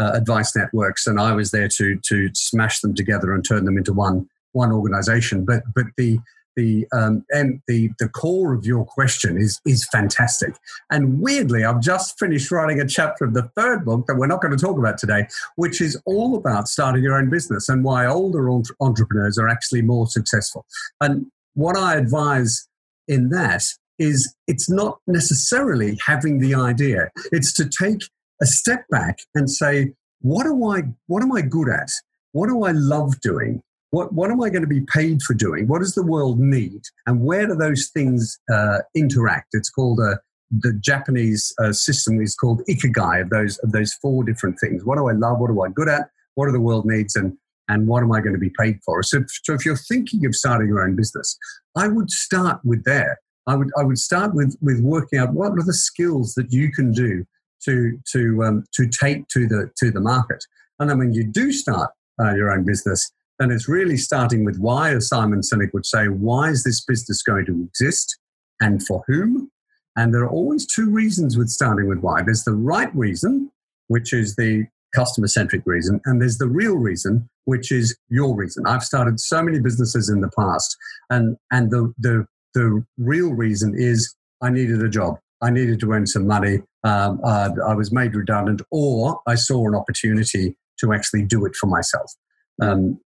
uh, 0.00 0.12
advice 0.14 0.54
networks, 0.56 1.06
and 1.06 1.20
I 1.20 1.32
was 1.32 1.50
there 1.50 1.68
to 1.68 1.98
to 2.04 2.30
smash 2.34 2.80
them 2.80 2.94
together 2.94 3.32
and 3.32 3.46
turn 3.46 3.64
them 3.64 3.78
into 3.78 3.92
one 3.92 4.28
one 4.52 4.72
organization. 4.72 5.44
But 5.44 5.62
but 5.74 5.86
the 5.96 6.18
the 6.56 6.86
um, 6.92 7.24
and 7.30 7.60
the 7.68 7.90
the 7.98 8.08
core 8.08 8.54
of 8.54 8.66
your 8.66 8.84
question 8.84 9.36
is 9.36 9.60
is 9.64 9.86
fantastic. 9.90 10.56
And 10.90 11.20
weirdly, 11.20 11.64
I've 11.64 11.80
just 11.80 12.18
finished 12.18 12.50
writing 12.50 12.80
a 12.80 12.88
chapter 12.88 13.24
of 13.24 13.34
the 13.34 13.50
third 13.56 13.84
book 13.84 14.06
that 14.06 14.16
we're 14.16 14.26
not 14.26 14.40
going 14.40 14.56
to 14.56 14.62
talk 14.62 14.78
about 14.78 14.98
today, 14.98 15.26
which 15.56 15.80
is 15.80 16.00
all 16.06 16.36
about 16.36 16.68
starting 16.68 17.02
your 17.02 17.16
own 17.16 17.30
business 17.30 17.68
and 17.68 17.84
why 17.84 18.06
older 18.06 18.50
entrepreneurs 18.80 19.38
are 19.38 19.48
actually 19.48 19.82
more 19.82 20.06
successful. 20.06 20.66
And 21.00 21.26
what 21.54 21.76
I 21.76 21.96
advise 21.96 22.68
in 23.08 23.30
that 23.30 23.62
is 23.98 24.34
it's 24.46 24.68
not 24.68 24.98
necessarily 25.06 25.98
having 26.06 26.38
the 26.38 26.54
idea; 26.54 27.10
it's 27.32 27.52
to 27.54 27.68
take 27.68 28.02
a 28.42 28.46
step 28.46 28.84
back 28.90 29.18
and 29.34 29.50
say, 29.50 29.92
what 30.20 30.44
do 30.44 30.68
I 30.68 30.82
what 31.06 31.22
am 31.22 31.32
I 31.32 31.42
good 31.42 31.68
at? 31.68 31.90
What 32.32 32.48
do 32.48 32.64
I 32.64 32.72
love 32.72 33.20
doing? 33.20 33.62
What, 33.90 34.12
what 34.12 34.30
am 34.30 34.42
I 34.42 34.50
going 34.50 34.62
to 34.62 34.68
be 34.68 34.82
paid 34.82 35.22
for 35.22 35.32
doing? 35.32 35.68
What 35.68 35.78
does 35.78 35.94
the 35.94 36.04
world 36.04 36.38
need? 36.38 36.82
And 37.06 37.22
where 37.22 37.46
do 37.46 37.54
those 37.54 37.88
things 37.94 38.38
uh, 38.52 38.78
interact? 38.94 39.48
It's 39.52 39.70
called 39.70 40.00
a, 40.00 40.18
the 40.50 40.74
Japanese 40.74 41.54
uh, 41.62 41.72
system 41.72 42.20
is 42.20 42.34
called 42.34 42.62
ikigai 42.68 43.22
of 43.22 43.30
those 43.30 43.58
of 43.58 43.72
those 43.72 43.94
four 43.94 44.24
different 44.24 44.58
things. 44.60 44.84
What 44.84 44.96
do 44.96 45.08
I 45.08 45.12
love? 45.12 45.38
What 45.38 45.48
do 45.48 45.62
I 45.62 45.68
good 45.70 45.88
at? 45.88 46.10
What 46.34 46.46
do 46.46 46.52
the 46.52 46.60
world 46.60 46.84
needs? 46.84 47.16
And 47.16 47.38
and 47.68 47.86
what 47.88 48.02
am 48.02 48.12
I 48.12 48.20
going 48.20 48.34
to 48.34 48.38
be 48.38 48.52
paid 48.58 48.78
for? 48.84 49.02
So, 49.02 49.24
so 49.44 49.54
if 49.54 49.64
you're 49.64 49.76
thinking 49.76 50.24
of 50.26 50.34
starting 50.34 50.68
your 50.68 50.82
own 50.82 50.96
business, 50.96 51.36
I 51.76 51.88
would 51.88 52.10
start 52.10 52.60
with 52.64 52.84
there. 52.84 53.18
I 53.46 53.54
would 53.54 53.70
I 53.78 53.84
would 53.84 53.98
start 53.98 54.34
with 54.34 54.56
with 54.60 54.80
working 54.80 55.18
out 55.18 55.32
what 55.32 55.52
are 55.52 55.64
the 55.64 55.74
skills 55.74 56.34
that 56.34 56.52
you 56.52 56.72
can 56.72 56.92
do 56.92 57.24
to 57.64 57.98
to 58.12 58.44
um, 58.44 58.64
to 58.74 58.88
take 58.88 59.28
to 59.28 59.46
the 59.46 59.70
to 59.78 59.90
the 59.90 60.00
market. 60.00 60.44
And 60.78 60.90
then 60.90 60.98
when 60.98 61.12
you 61.12 61.24
do 61.24 61.52
start 61.52 61.90
uh, 62.20 62.34
your 62.34 62.50
own 62.50 62.64
business, 62.64 63.10
then 63.38 63.50
it's 63.50 63.68
really 63.68 63.96
starting 63.96 64.44
with 64.44 64.58
why, 64.58 64.94
as 64.94 65.08
Simon 65.08 65.40
Sinek 65.40 65.72
would 65.72 65.86
say, 65.86 66.06
why 66.06 66.50
is 66.50 66.64
this 66.64 66.84
business 66.84 67.22
going 67.22 67.46
to 67.46 67.68
exist 67.68 68.18
and 68.60 68.84
for 68.86 69.04
whom? 69.06 69.50
And 69.96 70.12
there 70.12 70.22
are 70.22 70.30
always 70.30 70.66
two 70.66 70.90
reasons 70.90 71.38
with 71.38 71.48
starting 71.48 71.88
with 71.88 72.00
why. 72.00 72.22
There's 72.22 72.44
the 72.44 72.52
right 72.52 72.94
reason, 72.94 73.50
which 73.88 74.12
is 74.12 74.36
the 74.36 74.66
customer 74.94 75.28
centric 75.28 75.62
reason, 75.66 76.00
and 76.04 76.20
there's 76.20 76.38
the 76.38 76.48
real 76.48 76.76
reason, 76.76 77.28
which 77.46 77.72
is 77.72 77.96
your 78.08 78.36
reason. 78.36 78.64
I've 78.66 78.84
started 78.84 79.18
so 79.18 79.42
many 79.42 79.58
businesses 79.58 80.08
in 80.08 80.20
the 80.20 80.30
past, 80.38 80.76
and, 81.10 81.36
and 81.50 81.70
the, 81.70 81.92
the, 81.98 82.26
the 82.54 82.84
real 82.98 83.32
reason 83.32 83.74
is 83.76 84.14
I 84.42 84.50
needed 84.50 84.82
a 84.82 84.88
job. 84.88 85.18
I 85.42 85.50
needed 85.50 85.80
to 85.80 85.90
earn 85.92 86.06
some 86.06 86.26
money. 86.26 86.58
Um, 86.84 87.20
uh, 87.24 87.50
I 87.66 87.74
was 87.74 87.92
made 87.92 88.14
redundant, 88.14 88.62
or 88.70 89.20
I 89.26 89.34
saw 89.34 89.66
an 89.66 89.74
opportunity 89.74 90.56
to 90.80 90.92
actually 90.92 91.24
do 91.24 91.44
it 91.46 91.56
for 91.56 91.66
myself. 91.66 92.12
Um, 92.60 93.00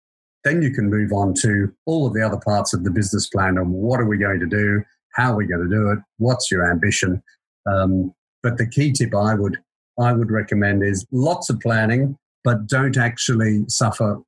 then 0.45 0.63
you 0.63 0.71
can 0.71 0.89
move 0.89 1.13
on 1.13 1.35
to 1.35 1.73
all 1.87 2.07
of 2.07 2.15
the 2.15 2.25
other 2.25 2.39
parts 2.39 2.73
of 2.73 2.85
the 2.85 2.91
business 2.91 3.29
plan 3.29 3.59
and 3.59 3.73
what 3.73 4.01
are 4.01 4.07
we 4.07 4.17
going 4.17 4.39
to 4.39 4.47
do? 4.47 4.83
How 5.15 5.33
are 5.33 5.37
we 5.37 5.47
going 5.47 5.69
to 5.69 5.75
do 5.75 5.91
it? 5.91 5.99
What's 6.19 6.51
your 6.53 6.71
ambition? 6.71 7.21
Um, 7.69 8.15
but 8.45 8.57
the 8.57 8.67
key 8.69 8.93
tip 8.93 9.15
I 9.15 9.35
would 9.35 9.59
I 9.99 10.13
would 10.13 10.31
recommend 10.31 10.85
is 10.85 11.07
lots 11.11 11.51
of 11.51 11.59
planning, 11.59 12.17
but 12.45 12.67
don't 12.67 12.97
actually 12.97 13.65
suffer 13.69 14.21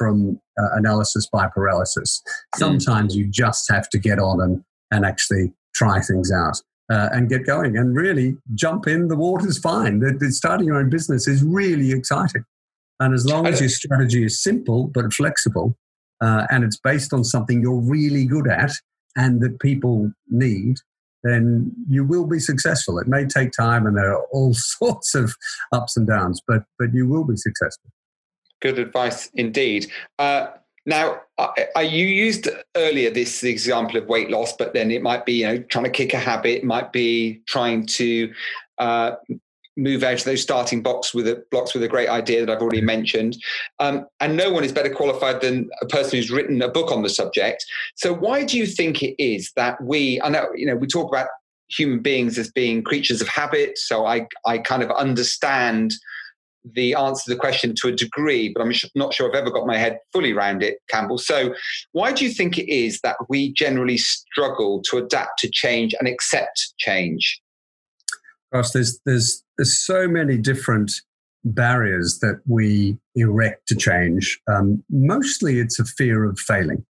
from 0.00 0.40
uh, 0.58 0.68
analysis 0.72 1.28
by 1.30 1.46
paralysis. 1.46 2.22
Sometimes 2.56 3.14
you 3.14 3.26
just 3.26 3.70
have 3.70 3.90
to 3.90 3.98
get 3.98 4.18
on 4.18 4.40
and, 4.40 4.64
and 4.90 5.04
actually 5.04 5.52
try 5.74 6.00
things 6.00 6.32
out. 6.32 6.62
Uh, 6.90 7.08
and 7.12 7.28
get 7.28 7.46
going 7.46 7.76
and 7.76 7.94
really 7.94 8.36
jump 8.56 8.88
in. 8.88 9.06
The 9.06 9.14
water's 9.14 9.58
fine. 9.58 10.00
The, 10.00 10.12
the 10.18 10.32
starting 10.32 10.66
your 10.66 10.80
own 10.80 10.90
business 10.90 11.28
is 11.28 11.40
really 11.44 11.92
exciting. 11.92 12.44
And 12.98 13.14
as 13.14 13.24
long 13.24 13.46
as 13.46 13.60
your 13.60 13.68
strategy 13.68 14.24
is 14.24 14.42
simple 14.42 14.88
but 14.88 15.12
flexible, 15.12 15.76
uh, 16.20 16.46
and 16.50 16.64
it's 16.64 16.78
based 16.78 17.12
on 17.12 17.22
something 17.22 17.62
you're 17.62 17.80
really 17.80 18.24
good 18.24 18.48
at 18.48 18.72
and 19.16 19.40
that 19.40 19.60
people 19.60 20.10
need, 20.30 20.78
then 21.22 21.72
you 21.88 22.04
will 22.04 22.26
be 22.26 22.40
successful. 22.40 22.98
It 22.98 23.06
may 23.06 23.24
take 23.24 23.52
time, 23.52 23.86
and 23.86 23.96
there 23.96 24.12
are 24.12 24.24
all 24.32 24.54
sorts 24.54 25.14
of 25.14 25.34
ups 25.72 25.96
and 25.96 26.06
downs, 26.06 26.42
but 26.46 26.64
but 26.78 26.92
you 26.92 27.06
will 27.06 27.24
be 27.24 27.36
successful. 27.36 27.90
Good 28.60 28.78
advice 28.78 29.30
indeed. 29.34 29.90
Uh, 30.18 30.48
now, 30.86 31.20
I, 31.38 31.66
I, 31.76 31.82
you 31.82 32.06
used 32.06 32.48
earlier 32.76 33.10
this 33.10 33.44
example 33.44 33.96
of 33.96 34.06
weight 34.06 34.30
loss, 34.30 34.54
but 34.56 34.72
then 34.72 34.90
it 34.90 35.02
might 35.02 35.26
be 35.26 35.34
you 35.34 35.46
know 35.46 35.58
trying 35.64 35.84
to 35.84 35.90
kick 35.90 36.14
a 36.14 36.18
habit, 36.18 36.64
might 36.64 36.92
be 36.92 37.42
trying 37.46 37.86
to 37.86 38.32
uh, 38.78 39.12
move 39.76 40.02
out 40.02 40.14
of 40.18 40.24
those 40.24 40.42
starting 40.42 40.82
blocks 40.82 41.14
with 41.14 41.28
a 41.28 41.44
blocks 41.50 41.74
with 41.74 41.82
a 41.82 41.88
great 41.88 42.08
idea 42.08 42.44
that 42.44 42.52
I've 42.52 42.62
already 42.62 42.80
mentioned. 42.80 43.36
Um, 43.78 44.06
and 44.20 44.36
no 44.36 44.50
one 44.52 44.64
is 44.64 44.72
better 44.72 44.92
qualified 44.92 45.40
than 45.40 45.68
a 45.82 45.86
person 45.86 46.18
who's 46.18 46.30
written 46.30 46.60
a 46.62 46.68
book 46.68 46.90
on 46.90 47.02
the 47.02 47.08
subject. 47.08 47.64
So 47.94 48.14
why 48.14 48.44
do 48.44 48.58
you 48.58 48.66
think 48.66 49.02
it 49.02 49.14
is 49.22 49.52
that 49.56 49.82
we? 49.82 50.20
I 50.22 50.28
know 50.28 50.48
you 50.54 50.66
know 50.66 50.76
we 50.76 50.86
talk 50.86 51.10
about 51.10 51.28
human 51.68 52.00
beings 52.00 52.36
as 52.36 52.50
being 52.50 52.82
creatures 52.82 53.20
of 53.20 53.28
habit. 53.28 53.78
So 53.78 54.06
I 54.06 54.26
I 54.46 54.58
kind 54.58 54.82
of 54.82 54.90
understand 54.90 55.92
the 56.64 56.94
answer 56.94 57.24
to 57.24 57.30
the 57.34 57.40
question 57.40 57.74
to 57.76 57.88
a 57.88 57.92
degree, 57.92 58.52
but 58.54 58.62
I'm 58.62 58.72
not 58.94 59.14
sure 59.14 59.28
I've 59.28 59.34
ever 59.34 59.50
got 59.50 59.66
my 59.66 59.78
head 59.78 59.98
fully 60.12 60.32
around 60.32 60.62
it, 60.62 60.78
Campbell. 60.88 61.18
So, 61.18 61.54
why 61.92 62.12
do 62.12 62.24
you 62.24 62.30
think 62.30 62.58
it 62.58 62.70
is 62.70 63.00
that 63.02 63.16
we 63.28 63.52
generally 63.52 63.98
struggle 63.98 64.82
to 64.90 64.98
adapt 64.98 65.38
to 65.40 65.50
change 65.50 65.94
and 65.98 66.08
accept 66.08 66.74
change? 66.78 67.40
Gosh, 68.52 68.70
there's 68.70 69.00
there's 69.06 69.42
there's 69.56 69.78
so 69.78 70.08
many 70.08 70.36
different 70.36 70.92
barriers 71.44 72.18
that 72.20 72.40
we 72.46 72.98
erect 73.14 73.66
to 73.68 73.74
change. 73.74 74.38
Um, 74.50 74.82
mostly, 74.90 75.58
it's 75.58 75.78
a 75.78 75.84
fear 75.84 76.24
of 76.24 76.38
failing. 76.38 76.84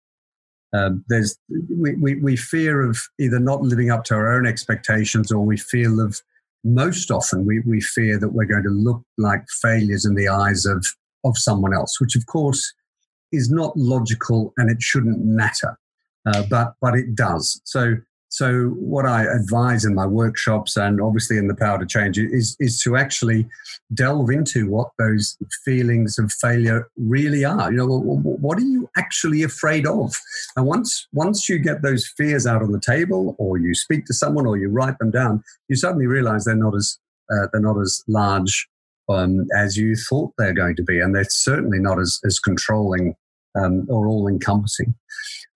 Um, 0.72 1.04
there's 1.08 1.36
we, 1.48 1.94
we, 1.94 2.14
we 2.16 2.36
fear 2.36 2.82
of 2.82 3.00
either 3.18 3.38
not 3.38 3.62
living 3.62 3.90
up 3.90 4.04
to 4.04 4.14
our 4.14 4.34
own 4.34 4.46
expectations, 4.46 5.32
or 5.32 5.44
we 5.44 5.56
feel 5.56 6.00
of 6.00 6.20
most 6.64 7.10
often 7.10 7.46
we, 7.46 7.60
we 7.60 7.80
fear 7.80 8.18
that 8.18 8.30
we're 8.30 8.44
going 8.44 8.64
to 8.64 8.70
look 8.70 9.02
like 9.16 9.44
failures 9.62 10.04
in 10.04 10.14
the 10.14 10.28
eyes 10.28 10.66
of 10.66 10.84
of 11.24 11.36
someone 11.36 11.74
else, 11.74 12.00
which 12.00 12.14
of 12.14 12.26
course 12.26 12.72
is 13.32 13.50
not 13.50 13.76
logical 13.76 14.52
and 14.56 14.70
it 14.70 14.80
shouldn't 14.80 15.24
matter, 15.24 15.78
uh, 16.26 16.44
but 16.48 16.74
but 16.80 16.94
it 16.94 17.14
does. 17.14 17.60
So 17.64 17.96
so, 18.30 18.68
what 18.78 19.06
I 19.06 19.24
advise 19.24 19.86
in 19.86 19.94
my 19.94 20.06
workshops 20.06 20.76
and 20.76 21.00
obviously 21.00 21.38
in 21.38 21.48
the 21.48 21.54
Power 21.54 21.78
to 21.78 21.86
Change 21.86 22.18
is, 22.18 22.56
is 22.60 22.80
to 22.82 22.96
actually 22.96 23.48
delve 23.94 24.28
into 24.28 24.68
what 24.68 24.90
those 24.98 25.38
feelings 25.64 26.18
of 26.18 26.30
failure 26.32 26.88
really 26.96 27.44
are. 27.46 27.72
You 27.72 27.78
know, 27.78 27.86
what 27.86 28.58
are 28.58 28.62
you 28.62 28.90
actually 28.98 29.42
afraid 29.42 29.86
of? 29.86 30.14
And 30.56 30.66
once 30.66 31.08
once 31.12 31.48
you 31.48 31.58
get 31.58 31.80
those 31.80 32.06
fears 32.18 32.46
out 32.46 32.62
on 32.62 32.72
the 32.72 32.80
table, 32.80 33.34
or 33.38 33.56
you 33.56 33.74
speak 33.74 34.04
to 34.06 34.14
someone, 34.14 34.46
or 34.46 34.58
you 34.58 34.68
write 34.68 34.98
them 34.98 35.10
down, 35.10 35.42
you 35.68 35.76
suddenly 35.76 36.06
realize 36.06 36.44
they're 36.44 36.54
not 36.54 36.76
as 36.76 36.98
uh, 37.32 37.46
they're 37.52 37.62
not 37.62 37.80
as 37.80 38.02
large 38.08 38.68
um, 39.08 39.46
as 39.56 39.78
you 39.78 39.96
thought 39.96 40.34
they're 40.36 40.52
going 40.52 40.76
to 40.76 40.82
be, 40.82 41.00
and 41.00 41.14
they're 41.14 41.24
certainly 41.24 41.78
not 41.78 41.98
as 41.98 42.20
as 42.26 42.38
controlling 42.38 43.14
um, 43.58 43.86
or 43.88 44.06
all 44.06 44.28
encompassing. 44.28 44.94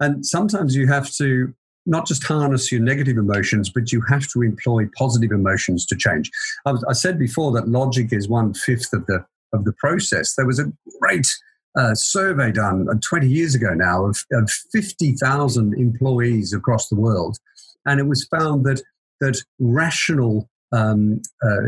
And 0.01 0.25
sometimes 0.25 0.75
you 0.75 0.87
have 0.87 1.11
to 1.17 1.55
not 1.87 2.07
just 2.07 2.25
harness 2.25 2.71
your 2.71 2.81
negative 2.81 3.17
emotions, 3.17 3.71
but 3.71 3.93
you 3.93 4.03
have 4.09 4.29
to 4.29 4.43
employ 4.43 4.89
positive 4.97 5.33
emotions 5.33 5.85
to 5.87 5.97
change. 5.97 6.31
I, 6.67 6.73
was, 6.73 6.85
I 6.85 6.93
said 6.93 7.19
before 7.19 7.53
that 7.53 7.69
logic 7.69 8.13
is 8.13 8.29
one 8.29 8.55
fifth 8.55 8.93
of 8.93 9.07
the 9.07 9.25
of 9.53 9.65
the 9.65 9.73
process. 9.75 10.35
There 10.35 10.47
was 10.47 10.59
a 10.59 10.73
great 11.01 11.27
uh, 11.77 11.95
survey 11.95 12.53
done 12.53 12.89
uh, 12.91 12.95
20 13.07 13.29
years 13.29 13.55
ago 13.55 13.75
now 13.75 14.07
of, 14.07 14.25
of 14.33 14.51
50,000 14.73 15.75
employees 15.75 16.55
across 16.55 16.89
the 16.89 16.97
world, 16.97 17.39
and 17.85 18.01
it 18.01 18.07
was 18.07 18.27
found 18.35 18.65
that 18.65 18.83
that 19.21 19.43
rational 19.59 20.49
um, 20.73 21.21
uh, 21.45 21.61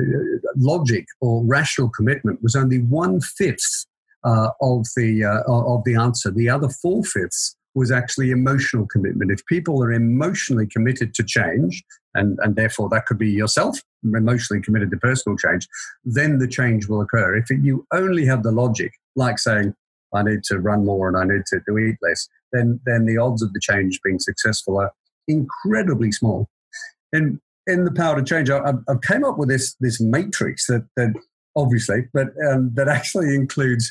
logic 0.57 1.07
or 1.21 1.45
rational 1.45 1.91
commitment 1.91 2.43
was 2.43 2.57
only 2.57 2.79
one 2.79 3.21
fifth 3.21 3.87
uh, 4.25 4.49
of 4.61 4.87
the 4.97 5.25
uh, 5.25 5.43
of 5.47 5.85
the 5.85 5.95
answer. 5.95 6.31
The 6.31 6.49
other 6.49 6.69
four 6.69 7.05
fifths 7.05 7.57
was 7.75 7.91
actually 7.91 8.31
emotional 8.31 8.87
commitment. 8.87 9.31
If 9.31 9.45
people 9.47 9.83
are 9.83 9.93
emotionally 9.93 10.67
committed 10.67 11.15
to 11.15 11.25
change, 11.25 11.83
and, 12.15 12.39
and 12.43 12.57
therefore 12.57 12.89
that 12.91 13.07
could 13.07 13.19
be 13.19 13.31
yourself, 13.31 13.81
emotionally 14.05 14.63
committed 14.63 14.91
to 14.93 14.97
personal 14.99 15.37
change, 15.37 15.67
then 16.05 16.39
the 16.39 16.49
change 16.49 16.89
will 16.89 17.01
occur. 17.01 17.37
If 17.37 17.51
you 17.51 17.87
only 17.93 18.25
have 18.27 18.43
the 18.43 18.53
logic, 18.53 18.93
like 19.17 19.39
saying, 19.39 19.75
I 20.15 20.23
need 20.23 20.45
to 20.45 20.61
run 20.61 20.85
more 20.85 21.09
and 21.09 21.17
I 21.17 21.25
need 21.25 21.45
to, 21.47 21.61
to 21.69 21.79
eat 21.79 21.97
less, 22.01 22.29
then, 22.53 22.81
then 22.87 23.05
the 23.05 23.19
odds 23.19 23.43
of 23.43 23.53
the 23.53 23.61
change 23.61 24.01
being 24.05 24.21
successful 24.21 24.79
are 24.79 24.93
incredibly 25.27 26.13
small. 26.13 26.49
And 27.13 27.41
in 27.67 27.85
the 27.85 27.93
power 27.93 28.17
to 28.17 28.23
change, 28.23 28.51
I, 28.51 28.75
have 28.89 29.01
came 29.03 29.25
up 29.25 29.39
with 29.39 29.49
this, 29.49 29.75
this 29.81 30.01
matrix 30.01 30.67
that, 30.67 30.87
that 30.97 31.15
obviously, 31.57 32.09
but 32.13 32.29
um, 32.49 32.71
that 32.75 32.89
actually 32.89 33.35
includes, 33.35 33.91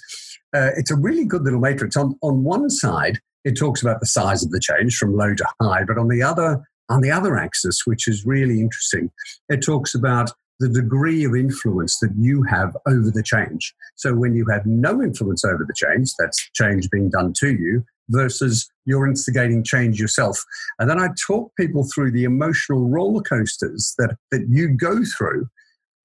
uh, 0.55 0.69
it's 0.77 0.91
a 0.91 0.95
really 0.95 1.25
good 1.25 1.43
little 1.43 1.59
matrix. 1.59 1.97
On, 1.97 2.17
on 2.21 2.43
one 2.43 2.69
side, 2.69 3.19
it 3.43 3.57
talks 3.57 3.81
about 3.81 3.99
the 3.99 4.05
size 4.05 4.43
of 4.43 4.51
the 4.51 4.59
change 4.59 4.95
from 4.97 5.15
low 5.15 5.33
to 5.33 5.45
high, 5.61 5.83
but 5.83 5.97
on 5.97 6.07
the 6.07 6.21
other 6.21 6.61
on 6.89 7.01
the 7.01 7.11
other 7.11 7.37
axis, 7.37 7.83
which 7.85 8.07
is 8.07 8.25
really 8.25 8.59
interesting, 8.59 9.09
it 9.47 9.61
talks 9.63 9.95
about 9.95 10.31
the 10.59 10.69
degree 10.69 11.23
of 11.23 11.35
influence 11.35 11.97
that 11.99 12.13
you 12.17 12.43
have 12.43 12.75
over 12.87 13.09
the 13.09 13.23
change. 13.23 13.73
So 13.95 14.13
when 14.13 14.35
you 14.35 14.45
have 14.51 14.65
no 14.65 15.01
influence 15.01 15.43
over 15.45 15.65
the 15.65 15.73
change, 15.73 16.11
that's 16.19 16.49
change 16.53 16.89
being 16.89 17.09
done 17.09 17.33
to 17.39 17.53
you, 17.53 17.83
versus 18.09 18.69
you're 18.85 19.07
instigating 19.07 19.63
change 19.63 19.99
yourself. 19.99 20.43
And 20.77 20.89
then 20.89 20.99
I 20.99 21.09
talk 21.25 21.51
people 21.57 21.87
through 21.93 22.11
the 22.11 22.25
emotional 22.25 22.87
roller 22.89 23.21
coasters 23.21 23.93
that, 23.97 24.15
that 24.31 24.47
you 24.49 24.69
go 24.69 25.03
through 25.17 25.47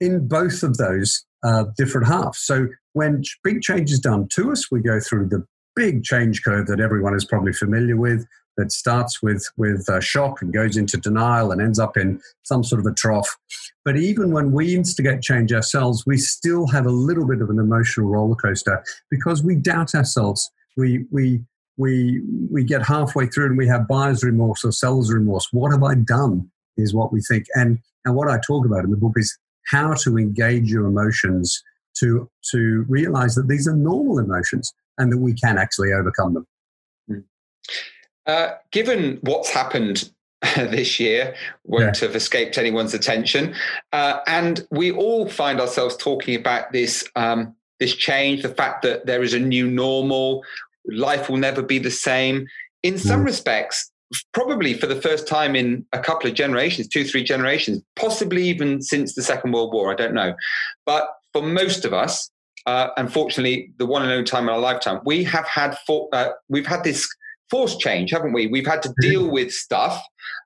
in 0.01 0.29
both 0.29 0.63
of 0.63 0.77
those 0.77 1.25
uh, 1.45 1.65
different 1.77 2.07
halves. 2.07 2.39
So 2.39 2.69
when 2.93 3.23
big 3.43 3.63
change 3.63 3.91
is 3.91 4.01
done 4.01 4.29
to 4.35 4.53
us, 4.53 4.71
we 4.71 4.81
go 4.81 5.01
through 5.01 5.29
the 5.29 5.45
big 5.79 6.03
change 6.03 6.43
curve 6.43 6.67
that 6.67 6.81
everyone 6.81 7.15
is 7.15 7.25
probably 7.25 7.53
familiar 7.53 7.97
with 7.97 8.27
that 8.57 8.73
starts 8.73 9.23
with 9.23 9.49
with 9.57 9.89
uh, 9.89 10.01
shock 10.01 10.43
and 10.43 10.53
goes 10.53 10.77
into 10.77 10.97
denial 10.97 11.53
and 11.53 11.63
ends 11.63 11.79
up 11.79 11.97
in 11.97 12.21
some 12.43 12.65
sort 12.65 12.81
of 12.81 12.87
a 12.87 12.95
trough. 12.95 13.39
But 13.85 13.97
even 13.97 14.33
when 14.33 14.51
we 14.51 14.75
instigate 14.75 15.23
change 15.23 15.53
ourselves, 15.53 16.05
we 16.05 16.17
still 16.17 16.67
have 16.67 16.85
a 16.85 16.91
little 16.91 17.29
bit 17.29 17.41
of 17.41 17.49
an 17.49 17.61
emotional 17.61 18.09
roller 18.09 18.35
coaster 18.35 18.83
because 19.09 19.45
we 19.45 19.55
doubt 19.55 19.95
ourselves. 19.95 20.51
We 20.77 21.07
we 21.13 21.41
we 21.77 22.23
we 22.51 22.65
get 22.65 22.85
halfway 22.85 23.29
through 23.29 23.47
and 23.47 23.57
we 23.57 23.69
have 23.69 23.87
buyer's 23.87 24.25
remorse 24.25 24.65
or 24.65 24.73
seller's 24.73 25.13
remorse. 25.13 25.47
What 25.53 25.71
have 25.71 25.85
I 25.85 25.95
done? 25.95 26.51
Is 26.77 26.93
what 26.93 27.13
we 27.13 27.21
think. 27.23 27.47
And 27.55 27.79
and 28.05 28.17
what 28.17 28.29
I 28.29 28.41
talk 28.45 28.67
about 28.67 28.83
in 28.83 28.91
the 28.91 28.97
book 28.97 29.15
is 29.15 29.39
how 29.67 29.95
to 30.03 30.19
engage 30.19 30.73
your 30.73 30.87
emotions 30.87 31.63
to 32.01 32.29
to 32.51 32.85
realize 32.89 33.37
that 33.37 33.47
these 33.47 33.69
are 33.69 33.77
normal 33.77 34.19
emotions 34.19 34.75
and 34.99 35.13
that 35.13 35.19
we 35.19 35.33
can 35.35 35.59
actually 35.59 35.93
overcome 35.93 36.35
them. 36.35 36.47
Hmm. 37.09 37.19
Uh, 38.27 38.51
given 38.71 39.19
what's 39.23 39.51
happened 39.51 40.11
this 40.57 41.01
year 41.01 41.35
won't 41.65 42.01
yeah. 42.01 42.07
have 42.07 42.17
escaped 42.17 42.59
anyone's 42.59 42.95
attention, 42.95 43.55
uh, 43.93 44.21
and 44.27 44.67
we 44.71 44.93
all 44.93 45.29
find 45.29 45.61
ourselves 45.61 45.97
talking 45.97 46.35
about 46.35 46.73
this 46.73 47.05
um, 47.17 47.55
this 47.81 47.95
change, 47.95 48.43
the 48.43 48.49
fact 48.49 48.83
that 48.83 49.07
there 49.07 49.23
is 49.23 49.35
a 49.35 49.39
new 49.39 49.69
normal, 49.69 50.43
life 50.87 51.29
will 51.29 51.37
never 51.37 51.63
be 51.63 51.79
the 51.79 51.91
same. 51.91 52.47
In 52.83 52.99
some 52.99 53.23
mm. 53.23 53.27
respects, 53.27 53.91
probably 54.33 54.75
for 54.75 54.87
the 54.87 55.01
first 55.01 55.29
time 55.29 55.55
in 55.55 55.85
a 55.93 55.99
couple 55.99 56.29
of 56.29 56.35
generations, 56.35 56.89
two, 56.89 57.05
three 57.05 57.23
generations, 57.23 57.83
possibly 57.97 58.43
even 58.49 58.83
since 58.83 59.15
the 59.15 59.23
Second 59.23 59.53
World 59.53 59.73
War, 59.73 59.93
I 59.93 59.95
don't 59.95 60.15
know. 60.15 60.35
But 60.87 61.09
for 61.33 61.43
most 61.43 61.85
of 61.85 61.93
us, 61.93 62.31
uh, 62.67 62.89
unfortunately, 62.97 63.73
the 63.79 63.87
one 63.87 64.03
and 64.03 64.11
only 64.11 64.25
time 64.25 64.45
in 64.45 64.51
our 64.51 64.59
lifetime, 64.59 65.01
we 65.05 65.25
have 65.25 65.47
had 65.47 65.77
for, 65.87 66.09
uh, 66.13 66.31
we've 66.49 66.67
had 66.67 66.85
this 66.85 67.09
forced 67.51 67.81
change, 67.81 68.11
haven't 68.11 68.33
we? 68.33 68.47
We've 68.47 68.67
had 68.67 68.83
to 68.83 68.89
mm-hmm. 68.91 69.11
deal 69.11 69.31
with 69.31 69.53
stuff, 69.53 70.03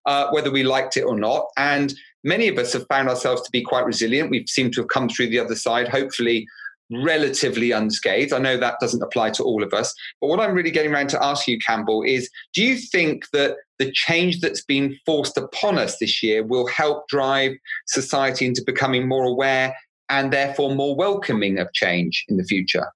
uh, 0.07 0.29
whether 0.31 0.51
we 0.51 0.63
liked 0.63 0.97
it 0.97 1.03
or 1.03 1.19
not, 1.19 1.47
and 1.57 1.95
many 2.25 2.49
of 2.49 2.59
us 2.59 2.73
have 2.73 2.87
found 2.89 3.09
ourselves 3.09 3.43
to 3.43 3.51
be 3.51 3.63
quite 3.63 3.85
resilient. 3.85 4.31
We've 4.31 4.49
seemed 4.49 4.75
to 4.75 4.83
have 4.83 4.89
come 4.89 5.09
through 5.09 5.29
the 5.29 5.39
other 5.41 5.57
side, 5.57 5.89
hopefully 5.89 6.47
relatively 6.91 7.71
unscathed. 7.71 8.33
I 8.33 8.39
know 8.39 8.57
that 8.57 8.81
doesn't 8.81 9.03
apply 9.03 9.31
to 9.31 9.45
all 9.45 9.63
of 9.63 9.73
us, 9.73 9.95
but 10.21 10.27
what 10.29 10.41
I'm 10.41 10.55
really 10.55 10.71
getting 10.71 10.93
around 10.93 11.09
to 11.11 11.25
ask 11.25 11.49
you, 11.49 11.59
Campbell, 11.59 12.03
is 12.03 12.29
do 12.55 12.63
you 12.63 12.77
think 12.77 13.31
that 13.33 13.57
the 13.79 13.91
change 13.93 14.41
that's 14.41 14.63
been 14.63 14.99
forced 15.07 15.37
upon 15.37 15.79
us 15.79 15.99
this 15.99 16.23
year 16.23 16.45
will 16.45 16.67
help 16.67 17.09
drive 17.09 17.53
society 17.87 18.47
into 18.47 18.63
becoming 18.65 19.09
more 19.09 19.25
aware 19.25 19.75
and 20.09 20.33
therefore 20.33 20.75
more 20.75 20.95
welcoming 20.95 21.59
of 21.59 21.73
change 21.73 22.25
in 22.29 22.37
the 22.37 22.45
future? 22.45 22.87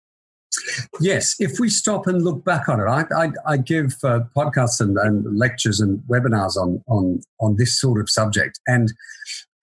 Yes, 1.00 1.34
if 1.38 1.60
we 1.60 1.68
stop 1.68 2.06
and 2.06 2.22
look 2.22 2.44
back 2.44 2.68
on 2.68 2.80
it, 2.80 2.84
I, 2.84 3.04
I, 3.14 3.30
I 3.46 3.56
give 3.56 3.94
uh, 4.02 4.20
podcasts 4.34 4.80
and, 4.80 4.96
and, 4.96 5.38
lectures 5.38 5.80
and 5.80 6.00
webinars 6.08 6.56
on, 6.56 6.82
on, 6.88 7.20
on 7.40 7.56
this 7.56 7.78
sort 7.78 8.00
of 8.00 8.08
subject. 8.08 8.58
And 8.66 8.92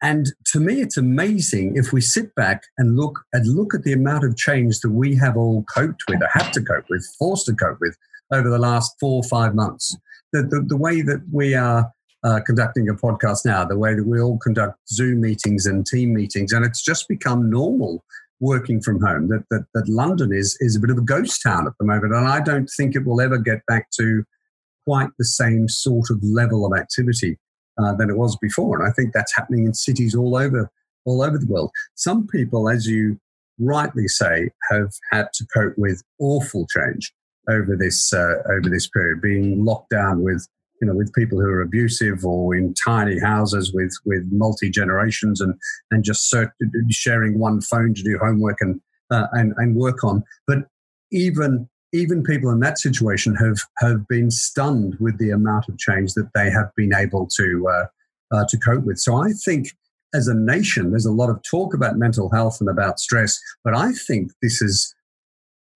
and 0.04 0.34
to 0.48 0.60
me, 0.60 0.82
it's 0.82 0.98
amazing 0.98 1.78
if 1.78 1.94
we 1.94 2.02
sit 2.02 2.36
back 2.36 2.64
and 2.78 2.98
look 2.98 3.22
and 3.32 3.48
look 3.48 3.74
at 3.74 3.84
the 3.84 3.94
amount 3.94 4.26
of 4.26 4.36
change 4.36 4.82
that 4.82 4.92
we 4.92 5.16
have 5.16 5.38
all 5.38 5.64
coped 5.74 6.04
with, 6.10 6.22
or 6.22 6.28
have 6.34 6.52
to 6.52 6.62
cope 6.62 6.84
with, 6.90 7.08
forced 7.18 7.46
to 7.46 7.56
cope 7.56 7.78
with 7.80 7.98
over 8.30 8.50
the 8.50 8.60
last 8.60 8.94
four 9.00 9.24
or 9.24 9.30
five 9.30 9.56
months. 9.56 9.96
The, 10.34 10.44
the, 10.44 10.66
the 10.68 10.76
way 10.76 11.02
that 11.04 11.22
we 11.32 11.56
are 11.56 11.90
uh, 12.24 12.40
conducting 12.46 12.88
a 12.90 12.94
podcast 12.94 13.46
now, 13.46 13.66
the 13.66 13.78
way 13.78 13.94
that 13.94 14.08
we 14.08 14.20
all 14.20 14.38
conduct 14.38 14.78
Zoom 14.88 15.22
meetings 15.22 15.66
and 15.66 15.86
team 15.86 16.14
meetings, 16.14 16.54
and 16.54 16.66
it's 16.66 16.84
just 16.84 17.08
become 17.08 17.50
normal 17.50 18.04
working 18.40 18.82
from 18.82 19.00
home. 19.02 19.30
That, 19.30 19.46
that, 19.52 19.66
that 19.74 19.88
London 19.88 20.34
is, 20.34 20.58
is 20.60 20.76
a 20.76 20.80
bit 20.80 20.90
of 20.90 20.98
a 20.98 21.02
ghost 21.02 21.42
town 21.44 21.68
at 21.68 21.74
the 21.80 21.86
moment, 21.86 22.14
and 22.14 22.28
I 22.28 22.42
don't 22.42 22.70
think 22.78 22.96
it 22.96 23.06
will 23.06 23.22
ever 23.22 23.38
get 23.38 23.66
back 23.68 23.90
to 24.00 24.24
quite 24.86 25.10
the 25.18 25.26
same 25.26 25.68
sort 25.70 26.10
of 26.10 26.22
level 26.24 26.66
of 26.66 26.78
activity 26.78 27.38
uh, 27.82 27.94
than 27.96 28.10
it 28.10 28.18
was 28.18 28.38
before. 28.38 28.80
And 28.80 28.88
I 28.88 28.94
think 28.94 29.14
that's 29.14 29.36
happening 29.36 29.66
in 29.66 29.74
cities 29.74 30.16
all 30.16 30.36
over 30.36 30.70
all 31.06 31.22
over 31.22 31.38
the 31.38 31.48
world. 31.48 31.72
Some 31.96 32.28
people, 32.28 32.70
as 32.70 32.88
you 32.88 33.20
rightly 33.60 34.08
say, 34.08 34.50
have 34.72 34.92
had 35.12 35.28
to 35.34 35.46
cope 35.54 35.74
with 35.78 36.02
awful 36.20 36.66
change 36.68 37.14
over 37.50 37.76
this 37.76 38.14
uh, 38.14 38.36
over 38.50 38.70
this 38.70 38.88
period, 38.90 39.22
being 39.22 39.64
locked 39.66 39.90
down 39.90 40.22
with 40.22 40.48
you 40.84 40.88
know 40.88 40.98
with 40.98 41.14
people 41.14 41.40
who 41.40 41.48
are 41.48 41.62
abusive 41.62 42.26
or 42.26 42.54
in 42.54 42.74
tiny 42.74 43.18
houses 43.18 43.72
with 43.74 43.94
with 44.06 44.28
multi 44.32 44.70
generations 44.70 45.40
and 45.40 45.54
and 45.92 46.04
just 46.04 46.36
sharing 46.90 47.40
one 47.40 47.62
phone 47.62 47.94
to 47.94 48.04
do 48.04 48.20
homework 48.22 48.58
and 48.60 48.82
uh, 49.12 49.28
and 49.32 49.54
and 49.56 49.78
work 49.78 50.04
on. 50.04 50.24
But 50.46 50.68
even 51.14 51.70
even 51.94 52.22
people 52.22 52.50
in 52.50 52.60
that 52.60 52.80
situation 52.80 53.34
have 53.36 53.60
have 53.80 54.06
been 54.10 54.30
stunned 54.30 54.98
with 55.00 55.18
the 55.20 55.30
amount 55.30 55.70
of 55.70 55.78
change 55.78 56.16
that 56.16 56.30
they 56.36 56.52
have 56.52 56.70
been 56.76 56.94
able 56.94 57.30
to 57.38 57.70
uh, 57.70 57.86
uh, 58.36 58.46
to 58.50 58.58
cope 58.58 58.84
with. 58.84 59.00
So 59.00 59.16
I 59.16 59.32
think 59.46 59.68
as 60.14 60.28
a 60.28 60.36
nation, 60.36 60.92
there's 60.92 61.06
a 61.06 61.12
lot 61.12 61.30
of 61.30 61.42
talk 61.50 61.74
about 61.74 61.96
mental 61.96 62.30
health 62.30 62.58
and 62.60 62.70
about 62.70 63.00
stress, 63.00 63.40
but 63.64 63.74
I 63.74 63.94
think 63.94 64.32
this 64.42 64.58
has 64.58 64.94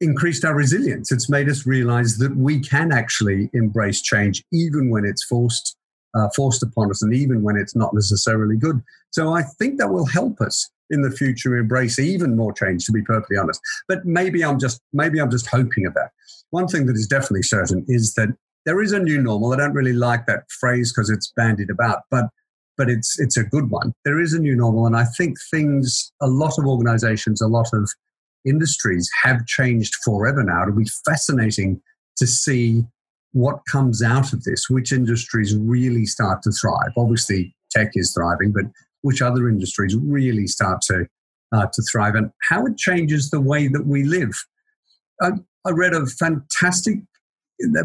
increased 0.02 0.46
our 0.46 0.56
resilience. 0.56 1.12
It's 1.12 1.30
made 1.30 1.50
us 1.50 1.66
realize 1.66 2.18
that 2.18 2.36
we 2.36 2.60
can 2.60 2.92
actually 2.92 3.50
embrace 3.54 4.02
change 4.02 4.44
even 4.52 4.90
when 4.90 5.06
it's 5.06 5.24
forced 5.24 5.76
uh, 6.16 6.30
forced 6.36 6.64
upon 6.64 6.90
us 6.90 7.04
and 7.04 7.14
even 7.14 7.44
when 7.44 7.58
it's 7.58 7.76
not 7.76 7.94
necessarily 7.94 8.58
good. 8.58 8.82
So 9.12 9.34
I 9.34 9.44
think 9.44 9.78
that 9.78 9.90
will 9.90 10.06
help 10.06 10.42
us 10.42 10.70
in 10.90 11.02
the 11.02 11.12
future 11.12 11.56
embrace 11.56 12.00
even 12.00 12.36
more 12.36 12.54
change 12.54 12.86
to 12.86 12.92
be 12.92 13.02
perfectly 13.02 13.38
honest 13.38 13.60
but 13.88 14.06
maybe 14.06 14.44
i'm 14.44 14.60
just 14.60 14.80
maybe 14.94 15.20
i'm 15.20 15.32
just 15.32 15.48
hoping 15.48 15.86
of 15.86 15.94
that 15.94 16.12
one 16.52 16.68
thing 16.68 16.86
that 16.86 16.96
is 16.96 17.08
definitely 17.08 17.44
certain 17.44 17.84
is 17.88 18.14
that 18.14 18.30
there 18.66 18.82
is 18.82 18.92
a 18.92 19.00
new 19.00 19.22
normal 19.22 19.54
i 19.54 19.58
don't 19.58 19.74
really 19.74 19.94
like 19.94 20.26
that 20.26 20.50
phrase 20.50 20.94
because 20.94 21.10
it's 21.10 21.32
bandied 21.36 21.70
about 21.70 22.04
but 22.10 22.26
but 22.78 22.90
it's 22.90 23.20
it's 23.20 23.38
a 23.38 23.44
good 23.44 23.70
one 23.70 23.94
there 24.06 24.20
is 24.20 24.34
a 24.34 24.40
new 24.40 24.56
normal 24.56 24.86
and 24.86 24.96
i 24.96 25.04
think 25.04 25.38
things 25.52 26.12
a 26.22 26.28
lot 26.28 26.58
of 26.58 26.66
organizations 26.66 27.42
a 27.42 27.48
lot 27.48 27.68
of 27.74 27.90
industries 28.48 29.10
have 29.24 29.46
changed 29.46 29.94
forever 30.04 30.44
now 30.44 30.64
it'll 30.64 30.76
be 30.76 30.86
fascinating 31.06 31.82
to 32.16 32.26
see 32.26 32.84
what 33.34 33.60
comes 33.72 34.02
out 34.02 34.34
of 34.34 34.44
this 34.44 34.70
which 34.70 34.92
industries 34.92 35.56
really 35.56 36.06
start 36.06 36.42
to 36.42 36.52
thrive 36.52 36.92
obviously 36.98 37.56
tech 37.72 37.92
is 37.94 38.14
thriving 38.14 38.52
but 38.52 38.66
which 39.02 39.22
other 39.22 39.48
industries 39.48 39.96
really 39.96 40.48
start 40.48 40.82
to 40.82 41.06
uh, 41.52 41.68
to 41.74 41.82
thrive 41.92 42.16
and 42.16 42.32
how 42.50 42.66
it 42.66 42.78
changes 42.78 43.30
the 43.30 43.42
way 43.42 43.68
that 43.68 43.86
we 43.86 44.04
live. 44.04 44.34
I, 45.22 45.30
I 45.66 45.72
read 45.72 45.94
a 45.94 46.06
fantastic 46.06 47.00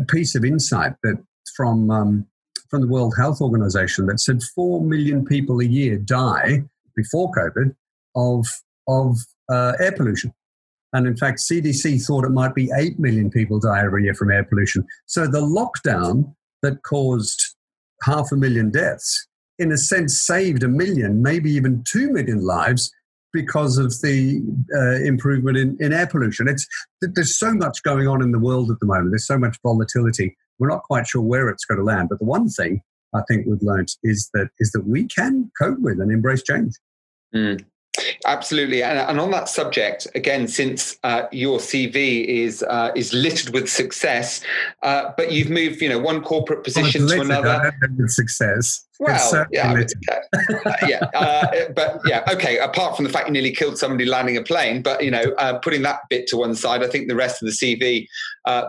piece 0.08 0.34
of 0.34 0.44
insight 0.44 0.94
that 1.02 1.22
from 1.56 1.90
um, 1.90 2.26
from 2.68 2.80
the 2.80 2.88
World 2.88 3.14
Health 3.16 3.40
Organization 3.40 4.06
that 4.06 4.20
said 4.20 4.42
four 4.54 4.80
million 4.80 5.24
people 5.24 5.60
a 5.60 5.64
year 5.64 5.96
die 5.98 6.64
before 6.96 7.30
COVID 7.32 7.74
of 8.16 8.46
of 8.88 9.18
uh, 9.48 9.72
air 9.78 9.92
pollution. 9.92 10.32
And 10.92 11.06
in 11.06 11.16
fact, 11.16 11.38
CDC 11.38 12.04
thought 12.04 12.24
it 12.24 12.30
might 12.30 12.54
be 12.54 12.70
8 12.74 12.98
million 12.98 13.30
people 13.30 13.58
die 13.58 13.82
every 13.84 14.04
year 14.04 14.14
from 14.14 14.30
air 14.30 14.44
pollution. 14.44 14.86
So 15.06 15.26
the 15.26 15.40
lockdown 15.40 16.34
that 16.62 16.82
caused 16.82 17.56
half 18.02 18.30
a 18.32 18.36
million 18.36 18.70
deaths 18.70 19.26
in 19.58 19.72
a 19.72 19.76
sense, 19.76 20.20
saved 20.20 20.62
a 20.62 20.68
million, 20.68 21.22
maybe 21.22 21.50
even 21.50 21.84
two 21.86 22.12
million 22.12 22.44
lives 22.44 22.92
because 23.32 23.78
of 23.78 23.92
the 24.02 24.42
uh, 24.74 25.04
improvement 25.04 25.56
in, 25.56 25.76
in 25.80 25.92
air 25.92 26.06
pollution. 26.06 26.48
It's 26.48 26.66
there's 27.00 27.38
so 27.38 27.54
much 27.54 27.82
going 27.82 28.06
on 28.08 28.22
in 28.22 28.32
the 28.32 28.38
world 28.38 28.70
at 28.70 28.80
the 28.80 28.86
moment. 28.86 29.10
There's 29.10 29.26
so 29.26 29.38
much 29.38 29.56
volatility. 29.62 30.36
We're 30.58 30.68
not 30.68 30.82
quite 30.82 31.06
sure 31.06 31.22
where 31.22 31.48
it's 31.48 31.64
going 31.64 31.78
to 31.78 31.84
land. 31.84 32.08
But 32.10 32.18
the 32.18 32.26
one 32.26 32.48
thing 32.48 32.82
I 33.14 33.22
think 33.28 33.46
we've 33.46 33.62
learned 33.62 33.88
is 34.02 34.28
that 34.34 34.48
is 34.58 34.72
that 34.72 34.86
we 34.86 35.06
can 35.06 35.50
cope 35.60 35.78
with 35.80 36.00
and 36.00 36.10
embrace 36.10 36.42
change. 36.42 36.74
Mm. 37.34 37.64
Absolutely, 38.26 38.82
and, 38.82 38.98
and, 38.98 39.20
on 39.20 39.30
that 39.32 39.48
subject, 39.48 40.06
again, 40.14 40.48
since 40.48 40.96
uh, 41.04 41.24
your 41.30 41.58
CV 41.58 42.24
is 42.24 42.62
uh, 42.62 42.90
is 42.96 43.12
littered 43.12 43.52
with 43.52 43.68
success, 43.68 44.40
uh, 44.82 45.12
but 45.16 45.30
you've 45.30 45.50
moved, 45.50 45.82
you 45.82 45.90
know, 45.90 45.98
one 45.98 46.22
corporate 46.22 46.64
position 46.64 47.06
to 47.06 47.20
another. 47.20 47.70
Success. 48.06 48.86
Well, 49.02 49.46
yeah, 49.50 49.72
uh, 49.72 50.22
yeah, 50.86 51.10
uh, 51.12 51.72
but 51.74 52.00
yeah, 52.06 52.22
okay. 52.32 52.58
Apart 52.58 52.94
from 52.94 53.04
the 53.04 53.10
fact 53.10 53.26
you 53.26 53.32
nearly 53.32 53.50
killed 53.50 53.76
somebody 53.76 54.04
landing 54.04 54.36
a 54.36 54.42
plane, 54.42 54.80
but 54.80 55.02
you 55.02 55.10
know, 55.10 55.24
uh, 55.38 55.58
putting 55.58 55.82
that 55.82 56.02
bit 56.08 56.28
to 56.28 56.36
one 56.36 56.54
side, 56.54 56.84
I 56.84 56.86
think 56.86 57.08
the 57.08 57.16
rest 57.16 57.42
of 57.42 57.48
the 57.48 57.52
CV, 57.52 58.06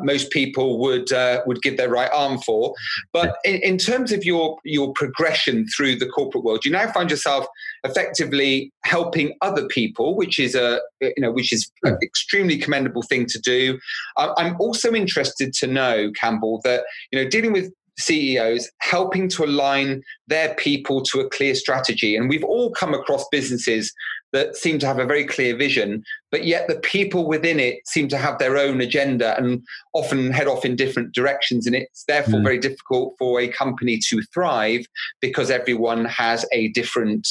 most 0.02 0.32
people 0.32 0.80
would 0.80 1.10
would 1.46 1.62
give 1.62 1.78
their 1.78 1.90
right 1.90 2.10
arm 2.12 2.40
for. 2.40 2.74
But 3.12 3.36
in, 3.46 3.58
in 3.58 3.78
terms 3.78 4.12
of 4.12 4.26
your 4.26 4.58
your 4.66 4.92
progression 4.94 5.68
through 5.68 5.98
the 5.98 6.08
corporate 6.08 6.44
world, 6.44 6.66
you 6.66 6.72
now 6.72 6.92
find 6.92 7.12
yourself 7.12 7.46
effectively 7.84 8.72
helping 8.86 9.36
other 9.42 9.68
people, 9.68 10.16
which 10.16 10.40
is 10.40 10.56
a 10.56 10.82
you 11.00 11.14
know 11.20 11.32
which 11.32 11.54
is 11.54 11.72
an 11.84 12.00
extremely 12.02 12.58
commendable 12.58 13.04
thing 13.04 13.28
to 13.28 13.40
do. 13.40 13.78
I'm 14.18 14.56
also 14.60 14.94
interested 14.94 15.54
to 15.54 15.68
know, 15.68 16.12
Campbell, 16.20 16.60
that 16.64 16.86
you 17.12 17.22
know 17.22 17.30
dealing 17.30 17.54
with 17.54 17.72
CEOs 18.00 18.70
helping 18.80 19.28
to 19.30 19.44
align 19.44 20.02
their 20.28 20.56
people 20.56 21.02
to 21.04 21.20
a 21.20 21.30
clear 21.30 21.56
strategy. 21.56 22.16
And 22.16 22.30
we've 22.30 22.44
all 22.44 22.72
come 22.72 22.94
across 22.94 23.26
businesses 23.32 23.94
that 24.34 24.56
seem 24.56 24.80
to 24.80 24.88
have 24.88 24.98
a 24.98 25.06
very 25.06 25.26
clear 25.26 25.56
vision, 25.56 26.04
but 26.32 26.44
yet 26.44 26.68
the 26.68 26.80
people 26.80 27.28
within 27.28 27.60
it 27.60 27.88
seem 27.88 28.08
to 28.08 28.18
have 28.18 28.40
their 28.40 28.58
own 28.58 28.82
agenda 28.82 29.38
and 29.38 29.64
often 29.94 30.32
head 30.32 30.48
off 30.48 30.66
in 30.66 30.76
different 30.76 31.14
directions. 31.14 31.68
And 31.68 31.76
it's 31.76 32.04
therefore 32.06 32.40
mm. 32.40 32.44
very 32.44 32.58
difficult 32.58 33.14
for 33.20 33.40
a 33.40 33.48
company 33.48 34.00
to 34.10 34.24
thrive 34.34 34.86
because 35.22 35.52
everyone 35.52 36.06
has 36.06 36.46
a 36.52 36.70
different 36.70 37.28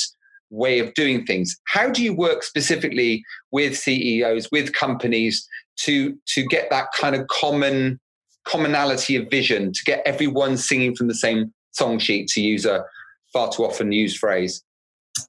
way 0.51 0.79
of 0.79 0.94
doing 0.94 1.27
things. 1.27 1.59
How 1.64 1.90
do 1.90 2.05
you 2.05 2.14
work 2.14 2.44
specifically 2.44 3.25
with 3.51 3.77
CEOs, 3.77 4.51
with 4.53 4.72
companies 4.72 5.46
to, 5.81 6.16
to 6.29 6.44
get 6.44 6.70
that 6.70 6.87
kind 6.96 7.16
of 7.16 7.27
common 7.27 7.98
commonality 8.44 9.16
of 9.16 9.31
vision 9.31 9.72
to 9.72 9.81
get 9.85 10.02
everyone 10.05 10.57
singing 10.57 10.94
from 10.94 11.09
the 11.09 11.14
same 11.14 11.52
song 11.72 11.98
sheet, 11.98 12.28
to 12.28 12.40
use 12.40 12.64
a 12.64 12.85
far 13.33 13.50
too 13.50 13.64
often 13.64 13.92
used 13.92 14.18
phrase? 14.18 14.62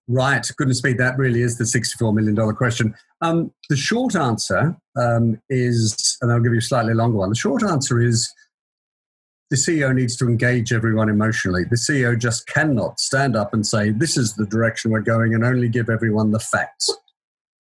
Right. 0.08 0.50
Goodness 0.58 0.84
me, 0.84 0.94
that 0.94 1.18
really 1.18 1.42
is 1.42 1.58
the 1.58 1.66
$64 1.66 2.14
million 2.14 2.56
question. 2.56 2.94
Um, 3.22 3.52
the 3.70 3.76
short 3.76 4.16
answer 4.16 4.76
um, 5.00 5.40
is, 5.50 6.18
and 6.22 6.32
I'll 6.32 6.40
give 6.40 6.54
you 6.54 6.60
a 6.60 6.62
slightly 6.62 6.94
longer 6.94 7.18
one. 7.18 7.30
The 7.30 7.36
short 7.36 7.64
answer 7.64 8.02
is 8.02 8.32
the 9.50 9.58
CEO 9.58 9.94
needs 9.94 10.16
to 10.18 10.26
engage 10.26 10.74
everyone 10.74 11.10
emotionally. 11.10 11.64
The 11.70 11.76
CEO 11.76 12.18
just 12.18 12.48
cannot 12.48 13.00
stand 13.00 13.36
up 13.36 13.54
and 13.54 13.66
say, 13.66 13.92
this 13.92 14.18
is 14.18 14.36
the 14.36 14.46
direction 14.46 14.92
we're 14.92 15.02
going, 15.02 15.34
and 15.34 15.44
only 15.44 15.70
give 15.70 15.90
everyone 15.90 16.32
the 16.32 16.40
facts 16.40 16.90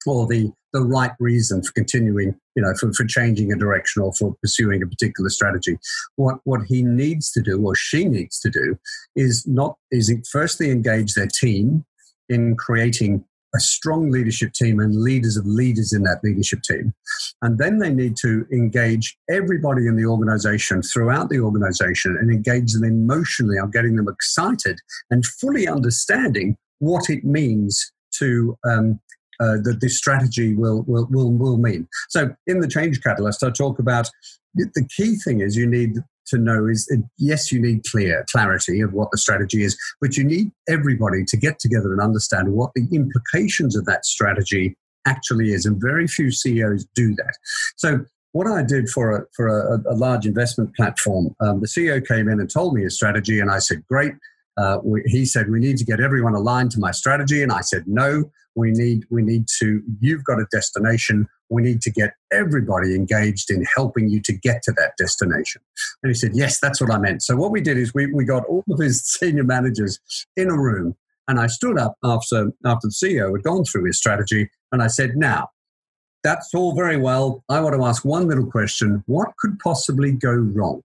or 0.06 0.28
the 0.28 0.52
the 0.74 0.82
right 0.82 1.12
reason 1.20 1.62
for 1.62 1.72
continuing, 1.74 2.36
you 2.56 2.64
know, 2.64 2.74
for, 2.80 2.92
for 2.94 3.06
changing 3.06 3.52
a 3.54 3.56
direction 3.56 4.02
or 4.02 4.12
for 4.14 4.36
pursuing 4.42 4.82
a 4.82 4.88
particular 4.88 5.30
strategy. 5.30 5.78
What 6.16 6.40
what 6.44 6.62
he 6.68 6.84
needs 6.84 7.32
to 7.34 7.42
do 7.42 7.64
or 7.66 7.76
she 7.76 8.06
needs 8.06 8.40
to 8.42 8.50
do 8.50 8.78
is 9.16 9.46
not 9.48 9.78
is 9.92 10.12
firstly 10.32 10.72
engage 10.72 11.14
their 11.14 11.28
team 11.28 11.86
in 12.30 12.56
creating 12.56 13.24
a 13.56 13.60
strong 13.60 14.10
leadership 14.10 14.52
team 14.54 14.80
and 14.80 14.96
leaders 14.96 15.38
of 15.38 15.46
leaders 15.46 15.94
in 15.94 16.04
that 16.04 16.20
leadership 16.24 16.62
team. 16.64 16.94
And 17.42 17.60
then 17.60 17.78
they 17.78 17.92
need 17.92 18.16
to 18.22 18.46
engage 18.52 19.16
everybody 19.30 19.86
in 19.86 19.96
the 19.96 20.06
organization 20.06 20.82
throughout 20.82 21.30
the 21.30 21.40
organization 21.40 22.18
and 22.20 22.32
engage 22.32 22.74
them 22.74 22.84
emotionally 22.84 23.60
on 23.60 23.70
getting 23.70 23.96
them 23.96 24.08
excited 24.08 24.80
and 25.12 25.26
fully 25.26 25.68
understanding 25.68 26.58
what 26.80 27.10
it 27.10 27.24
means 27.24 27.92
to 28.18 28.58
um, 28.68 29.00
uh, 29.40 29.58
that 29.64 29.80
this 29.82 29.98
strategy 29.98 30.56
will, 30.56 30.84
will, 30.88 31.08
will, 31.10 31.32
will 31.32 31.58
mean. 31.58 31.88
So 32.10 32.36
in 32.48 32.60
the 32.60 32.68
change 32.68 33.02
catalyst, 33.02 33.44
I 33.44 33.50
talk 33.50 33.80
about 33.80 34.10
the 34.56 34.88
key 34.96 35.16
thing 35.16 35.42
is 35.42 35.56
you 35.56 35.68
need 35.68 35.96
to 36.28 36.38
know 36.38 36.68
is 36.68 36.86
that 36.86 37.04
yes, 37.18 37.52
you 37.52 37.62
need 37.62 37.84
clear 37.90 38.26
clarity 38.30 38.82
of 38.82 38.94
what 38.94 39.10
the 39.12 39.18
strategy 39.18 39.64
is, 39.64 39.78
but 40.00 40.16
you 40.16 40.24
need 40.24 40.52
everybody 40.70 41.24
to 41.26 41.38
get 41.38 41.60
together 41.60 41.92
and 41.92 42.02
understand 42.02 42.54
what 42.54 42.72
the 42.76 42.88
implications 42.92 43.76
of 43.76 43.86
that 43.86 44.06
strategy 44.06 44.78
actually 45.06 45.52
is. 45.52 45.66
And 45.66 45.82
very 45.82 46.08
few 46.08 46.32
CEOs 46.32 46.86
do 46.96 47.14
that. 47.16 47.34
So 47.76 48.06
what 48.32 48.48
I 48.48 48.64
did 48.64 48.90
for 48.90 49.18
a, 49.18 49.26
for 49.36 49.48
a, 49.48 49.94
a 49.94 49.96
large 49.96 50.26
investment 50.26 50.76
platform, 50.76 51.36
um, 51.40 51.60
the 51.60 51.68
CEO 51.68 52.06
came 52.06 52.28
in 52.28 52.40
and 52.40 52.50
told 52.50 52.74
me 52.74 52.84
his 52.84 52.96
strategy, 52.96 53.40
and 53.40 53.52
I 53.52 53.60
said, 53.60 53.84
"Great." 53.88 54.14
Uh, 54.58 54.78
we, 54.84 55.02
he 55.06 55.26
said, 55.26 55.50
"We 55.50 55.60
need 55.60 55.78
to 55.78 55.86
get 55.86 56.00
everyone 56.00 56.36
aligned 56.36 56.72
to 56.72 56.80
my 56.80 56.92
strategy," 56.92 57.42
and 57.42 57.52
I 57.52 57.62
said, 57.62 57.84
"No." 57.88 58.32
we 58.56 58.72
need 58.72 59.06
we 59.10 59.22
need 59.22 59.48
to 59.60 59.82
you've 60.00 60.24
got 60.24 60.40
a 60.40 60.46
destination. 60.52 61.28
We 61.50 61.62
need 61.62 61.82
to 61.82 61.92
get 61.92 62.14
everybody 62.32 62.96
engaged 62.96 63.52
in 63.52 63.66
helping 63.76 64.10
you 64.10 64.22
to 64.22 64.34
get 64.34 64.64
to 64.64 64.72
that 64.74 64.94
destination. 64.98 65.62
And 66.02 66.10
he 66.10 66.14
said 66.14 66.32
yes 66.34 66.60
that's 66.60 66.82
what 66.82 66.92
i 66.92 66.98
meant. 66.98 67.24
So 67.24 67.36
what 67.36 67.52
we 67.52 67.62
did 67.62 67.78
is 67.78 67.94
we, 67.94 68.08
we 68.14 68.26
got 68.26 68.46
all 68.46 68.64
of 68.70 68.80
his 68.80 69.04
senior 69.20 69.44
managers 69.44 70.00
in 70.36 70.50
a 70.50 70.58
room. 70.58 70.96
And 71.28 71.40
i 71.40 71.48
stood 71.48 71.80
up 71.80 71.96
after 72.04 72.52
after 72.66 72.88
the 72.88 72.94
ceo 72.94 73.36
had 73.36 73.44
gone 73.44 73.64
through 73.64 73.86
his 73.86 73.98
strategy. 73.98 74.50
And 74.72 74.82
i 74.82 74.88
said 74.88 75.16
now 75.16 75.50
that's 76.24 76.54
all 76.54 76.74
very 76.74 76.96
well. 76.96 77.44
I 77.50 77.60
want 77.60 77.76
to 77.76 77.84
ask 77.84 78.06
one 78.06 78.30
little 78.30 78.50
question. 78.50 79.04
What 79.08 79.34
could 79.40 79.60
possibly 79.60 80.14
go 80.14 80.32
wrong 80.32 80.82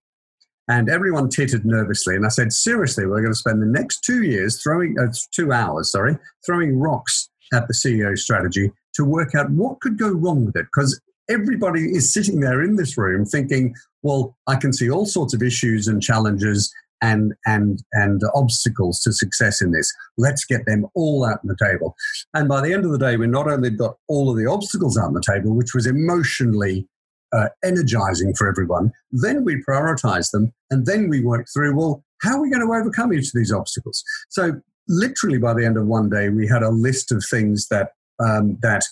and 0.68 0.90
everyone 0.90 1.28
tittered 1.28 1.64
nervously. 1.64 2.14
And 2.14 2.26
I 2.26 2.28
said, 2.28 2.52
seriously, 2.52 3.07
we're 3.07 3.22
going 3.22 3.33
to 3.33 3.38
spend 3.38 3.62
the 3.62 3.66
next 3.66 4.00
two 4.04 4.22
years 4.22 4.62
throwing, 4.62 4.96
uh, 4.98 5.12
two 5.33 5.52
hours, 5.52 5.90
sorry, 5.90 6.16
throwing 6.44 6.78
rocks 6.78 7.31
at 7.52 7.66
the 7.68 7.74
CEO 7.74 8.16
strategy 8.16 8.70
to 8.94 9.04
work 9.04 9.35
out 9.35 9.50
what 9.50 9.81
could 9.81 9.98
go 9.98 10.11
wrong 10.11 10.44
with 10.44 10.57
it. 10.57 10.66
Because 10.66 11.00
everybody 11.28 11.81
is 11.81 12.12
sitting 12.12 12.40
there 12.40 12.62
in 12.62 12.76
this 12.76 12.98
room 12.98 13.24
thinking, 13.24 13.74
well, 14.02 14.37
I 14.46 14.57
can 14.57 14.72
see 14.72 14.90
all 14.90 15.07
sorts 15.07 15.35
of 15.35 15.42
issues 15.42 15.88
and 15.88 16.02
challenges 16.02 16.72
and 17.00 17.33
and 17.46 17.78
and 17.92 18.20
obstacles 18.35 19.00
to 19.02 19.12
success 19.12 19.62
in 19.62 19.70
this. 19.70 19.92
Let's 20.16 20.44
get 20.44 20.66
them 20.66 20.87
all 20.94 21.24
out 21.24 21.38
on 21.44 21.48
the 21.48 21.57
table. 21.64 21.94
And 22.35 22.48
by 22.48 22.61
the 22.61 22.72
end 22.72 22.85
of 22.85 22.90
the 22.90 22.98
day, 22.98 23.16
we 23.16 23.26
not 23.26 23.48
only 23.48 23.70
got 23.70 23.96
all 24.09 24.31
of 24.31 24.37
the 24.37 24.46
obstacles 24.46 24.98
out 24.98 25.07
on 25.07 25.14
the 25.14 25.22
table, 25.22 25.54
which 25.54 25.74
was 25.74 25.87
emotionally 25.87 26.88
uh, 27.33 27.49
energizing 27.64 28.35
for 28.35 28.49
everyone, 28.49 28.93
then 29.11 29.45
we 29.45 29.62
prioritize 29.69 30.31
them, 30.31 30.53
and 30.71 30.87
then 30.87 31.09
we 31.09 31.23
work 31.23 31.47
through. 31.53 31.77
Well, 31.77 32.05
how 32.23 32.37
are 32.37 32.43
we 32.43 32.51
going 32.51 32.67
to 32.67 32.73
overcome 32.73 33.12
each 33.12 33.29
of 33.29 33.33
these 33.35 33.53
obstacles? 33.53 34.03
So 34.29 34.61
literally 34.88 35.38
by 35.38 35.55
the 35.55 35.64
end 35.64 35.77
of 35.77 35.87
one 35.87 36.09
day, 36.09 36.31
we 36.31 36.49
had 36.49 36.62
a 36.62 36.71
list 36.71 37.12
of 37.12 37.25
things 37.31 37.69
that 37.69 37.93
um, 38.21 38.59
that 38.62 38.83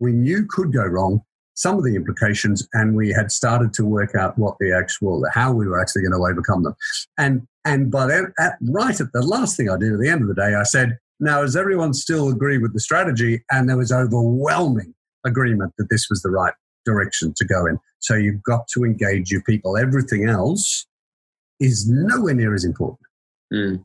we 0.00 0.12
knew 0.12 0.46
could 0.48 0.72
go 0.72 0.84
wrong, 0.84 1.22
some 1.54 1.78
of 1.78 1.84
the 1.84 1.94
implications, 1.94 2.68
and 2.74 2.94
we 2.94 3.10
had 3.10 3.30
started 3.30 3.72
to 3.74 3.84
work 3.84 4.14
out 4.14 4.36
what 4.38 4.56
the 4.60 4.72
actual 4.72 5.24
how 5.32 5.52
we 5.52 5.66
were 5.66 5.80
actually 5.80 6.02
going 6.02 6.12
to 6.12 6.30
overcome 6.30 6.64
them. 6.64 6.74
And 7.16 7.46
and 7.64 7.90
by 7.90 8.06
that, 8.06 8.32
at, 8.38 8.56
right 8.68 9.00
at 9.00 9.12
the 9.12 9.22
last 9.22 9.56
thing 9.56 9.70
I 9.70 9.78
did 9.78 9.92
at 9.92 10.00
the 10.00 10.08
end 10.08 10.22
of 10.22 10.28
the 10.28 10.34
day, 10.34 10.54
I 10.54 10.64
said, 10.64 10.98
"Now, 11.20 11.40
does 11.40 11.56
everyone 11.56 11.94
still 11.94 12.28
agree 12.28 12.58
with 12.58 12.74
the 12.74 12.80
strategy?" 12.80 13.42
And 13.50 13.68
there 13.68 13.78
was 13.78 13.92
overwhelming 13.92 14.94
agreement 15.24 15.72
that 15.78 15.88
this 15.88 16.08
was 16.10 16.20
the 16.20 16.30
right 16.30 16.52
direction 16.84 17.32
to 17.36 17.44
go 17.44 17.66
in. 17.66 17.78
So 17.98 18.14
you've 18.14 18.42
got 18.42 18.66
to 18.74 18.84
engage 18.84 19.30
your 19.30 19.42
people. 19.42 19.76
Everything 19.76 20.28
else 20.28 20.86
is 21.60 21.88
nowhere 21.88 22.34
near 22.34 22.54
as 22.54 22.64
important. 22.64 23.06
Mm. 23.52 23.84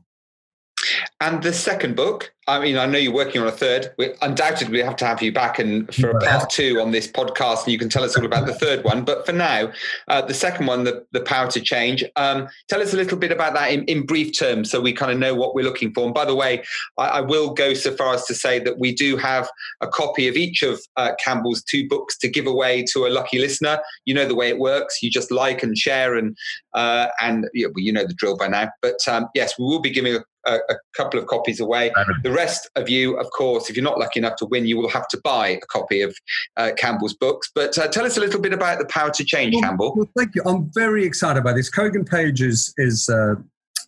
And 1.22 1.42
the 1.42 1.52
second 1.52 1.96
book, 1.96 2.32
I 2.48 2.58
mean, 2.58 2.78
I 2.78 2.86
know 2.86 2.96
you're 2.96 3.12
working 3.12 3.42
on 3.42 3.46
a 3.46 3.52
third. 3.52 3.92
We 3.98 4.14
undoubtedly 4.22 4.82
have 4.82 4.96
to 4.96 5.06
have 5.06 5.22
you 5.22 5.32
back 5.32 5.58
and 5.58 5.94
for 5.94 6.10
a 6.10 6.18
part 6.18 6.48
two 6.48 6.80
on 6.80 6.92
this 6.92 7.06
podcast, 7.06 7.64
and 7.64 7.72
you 7.72 7.78
can 7.78 7.90
tell 7.90 8.02
us 8.02 8.16
all 8.16 8.24
about 8.24 8.46
the 8.46 8.54
third 8.54 8.84
one. 8.84 9.04
But 9.04 9.26
for 9.26 9.32
now, 9.32 9.70
uh, 10.08 10.22
the 10.22 10.32
second 10.32 10.64
one, 10.64 10.84
the, 10.84 11.04
the 11.12 11.20
power 11.20 11.48
to 11.50 11.60
change. 11.60 12.02
Um, 12.16 12.48
tell 12.70 12.80
us 12.80 12.94
a 12.94 12.96
little 12.96 13.18
bit 13.18 13.32
about 13.32 13.52
that 13.52 13.70
in, 13.70 13.84
in, 13.84 14.06
brief 14.06 14.36
terms, 14.36 14.70
so 14.70 14.80
we 14.80 14.94
kind 14.94 15.12
of 15.12 15.18
know 15.18 15.34
what 15.34 15.54
we're 15.54 15.64
looking 15.64 15.92
for. 15.92 16.06
And 16.06 16.14
by 16.14 16.24
the 16.24 16.34
way, 16.34 16.64
I, 16.96 17.04
I, 17.08 17.20
will 17.20 17.52
go 17.52 17.74
so 17.74 17.94
far 17.94 18.14
as 18.14 18.24
to 18.24 18.34
say 18.34 18.58
that 18.58 18.78
we 18.78 18.94
do 18.94 19.18
have 19.18 19.48
a 19.82 19.86
copy 19.86 20.26
of 20.26 20.36
each 20.36 20.62
of 20.62 20.80
uh, 20.96 21.12
Campbell's 21.22 21.62
two 21.62 21.86
books 21.86 22.16
to 22.18 22.28
give 22.28 22.46
away 22.46 22.82
to 22.94 23.06
a 23.06 23.08
lucky 23.08 23.38
listener. 23.38 23.78
You 24.06 24.14
know 24.14 24.26
the 24.26 24.34
way 24.34 24.48
it 24.48 24.58
works. 24.58 25.02
You 25.02 25.10
just 25.10 25.30
like 25.30 25.62
and 25.62 25.76
share, 25.76 26.16
and 26.16 26.34
uh, 26.72 27.08
and 27.20 27.46
you 27.52 27.68
know, 27.68 27.72
you 27.76 27.92
know 27.92 28.06
the 28.06 28.14
drill 28.14 28.38
by 28.38 28.48
now. 28.48 28.70
But 28.80 28.96
um, 29.06 29.28
yes, 29.34 29.52
we 29.58 29.66
will 29.66 29.80
be 29.80 29.90
giving 29.90 30.16
a 30.16 30.24
a, 30.46 30.56
a, 30.68 30.74
couple 30.96 31.18
of 31.18 31.26
copies 31.26 31.60
away. 31.60 31.92
The 32.22 32.30
rest 32.30 32.68
of 32.76 32.88
you, 32.88 33.16
of 33.18 33.30
course, 33.30 33.70
if 33.70 33.76
you're 33.76 33.84
not 33.84 33.98
lucky 33.98 34.20
enough 34.20 34.36
to 34.36 34.46
win, 34.46 34.66
you 34.66 34.76
will 34.76 34.88
have 34.88 35.08
to 35.08 35.20
buy 35.22 35.48
a 35.48 35.60
copy 35.60 36.02
of 36.02 36.14
uh, 36.56 36.70
Campbell's 36.76 37.14
books. 37.14 37.50
But 37.54 37.76
uh, 37.78 37.88
tell 37.88 38.04
us 38.04 38.16
a 38.16 38.20
little 38.20 38.40
bit 38.40 38.52
about 38.52 38.78
the 38.78 38.86
power 38.86 39.10
to 39.10 39.24
change, 39.24 39.54
well, 39.54 39.62
Campbell. 39.62 39.94
Well, 39.96 40.10
thank 40.16 40.34
you. 40.34 40.42
I'm 40.46 40.70
very 40.74 41.04
excited 41.04 41.40
about 41.40 41.56
this. 41.56 41.70
Kogan 41.70 42.08
Page 42.08 42.42
is 42.42 42.72
is 42.76 43.08
uh, 43.08 43.34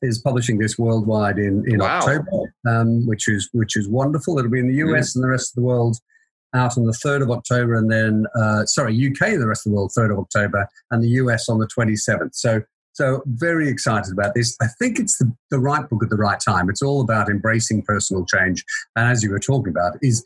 is 0.02 0.18
publishing 0.18 0.58
this 0.58 0.78
worldwide 0.78 1.38
in 1.38 1.64
in 1.66 1.78
wow. 1.78 1.98
October, 1.98 2.54
um, 2.66 3.06
which 3.06 3.28
is 3.28 3.48
which 3.52 3.76
is 3.76 3.88
wonderful. 3.88 4.38
It'll 4.38 4.50
be 4.50 4.60
in 4.60 4.68
the 4.68 4.76
US 4.86 5.12
mm. 5.12 5.16
and 5.16 5.24
the 5.24 5.28
rest 5.28 5.52
of 5.52 5.62
the 5.62 5.66
world 5.66 5.98
out 6.54 6.76
on 6.76 6.84
the 6.84 6.92
3rd 6.92 7.22
of 7.22 7.30
October, 7.30 7.74
and 7.74 7.90
then, 7.90 8.26
uh, 8.36 8.64
sorry, 8.66 8.92
UK 8.94 9.28
and 9.28 9.42
the 9.42 9.46
rest 9.46 9.66
of 9.66 9.72
the 9.72 9.76
world, 9.76 9.90
3rd 9.96 10.12
of 10.12 10.18
October, 10.18 10.66
and 10.90 11.02
the 11.02 11.08
US 11.08 11.48
on 11.48 11.58
the 11.58 11.66
27th. 11.66 12.34
So 12.34 12.62
so, 13.02 13.20
very 13.26 13.68
excited 13.68 14.12
about 14.12 14.36
this. 14.36 14.56
I 14.62 14.68
think 14.78 15.00
it's 15.00 15.18
the, 15.18 15.34
the 15.50 15.58
right 15.58 15.88
book 15.88 16.04
at 16.04 16.10
the 16.10 16.16
right 16.16 16.38
time. 16.38 16.70
It's 16.70 16.82
all 16.82 17.00
about 17.00 17.28
embracing 17.28 17.82
personal 17.82 18.24
change. 18.24 18.64
And 18.94 19.08
as 19.08 19.24
you 19.24 19.30
were 19.32 19.40
talking 19.40 19.70
about, 19.70 19.94
is, 20.02 20.24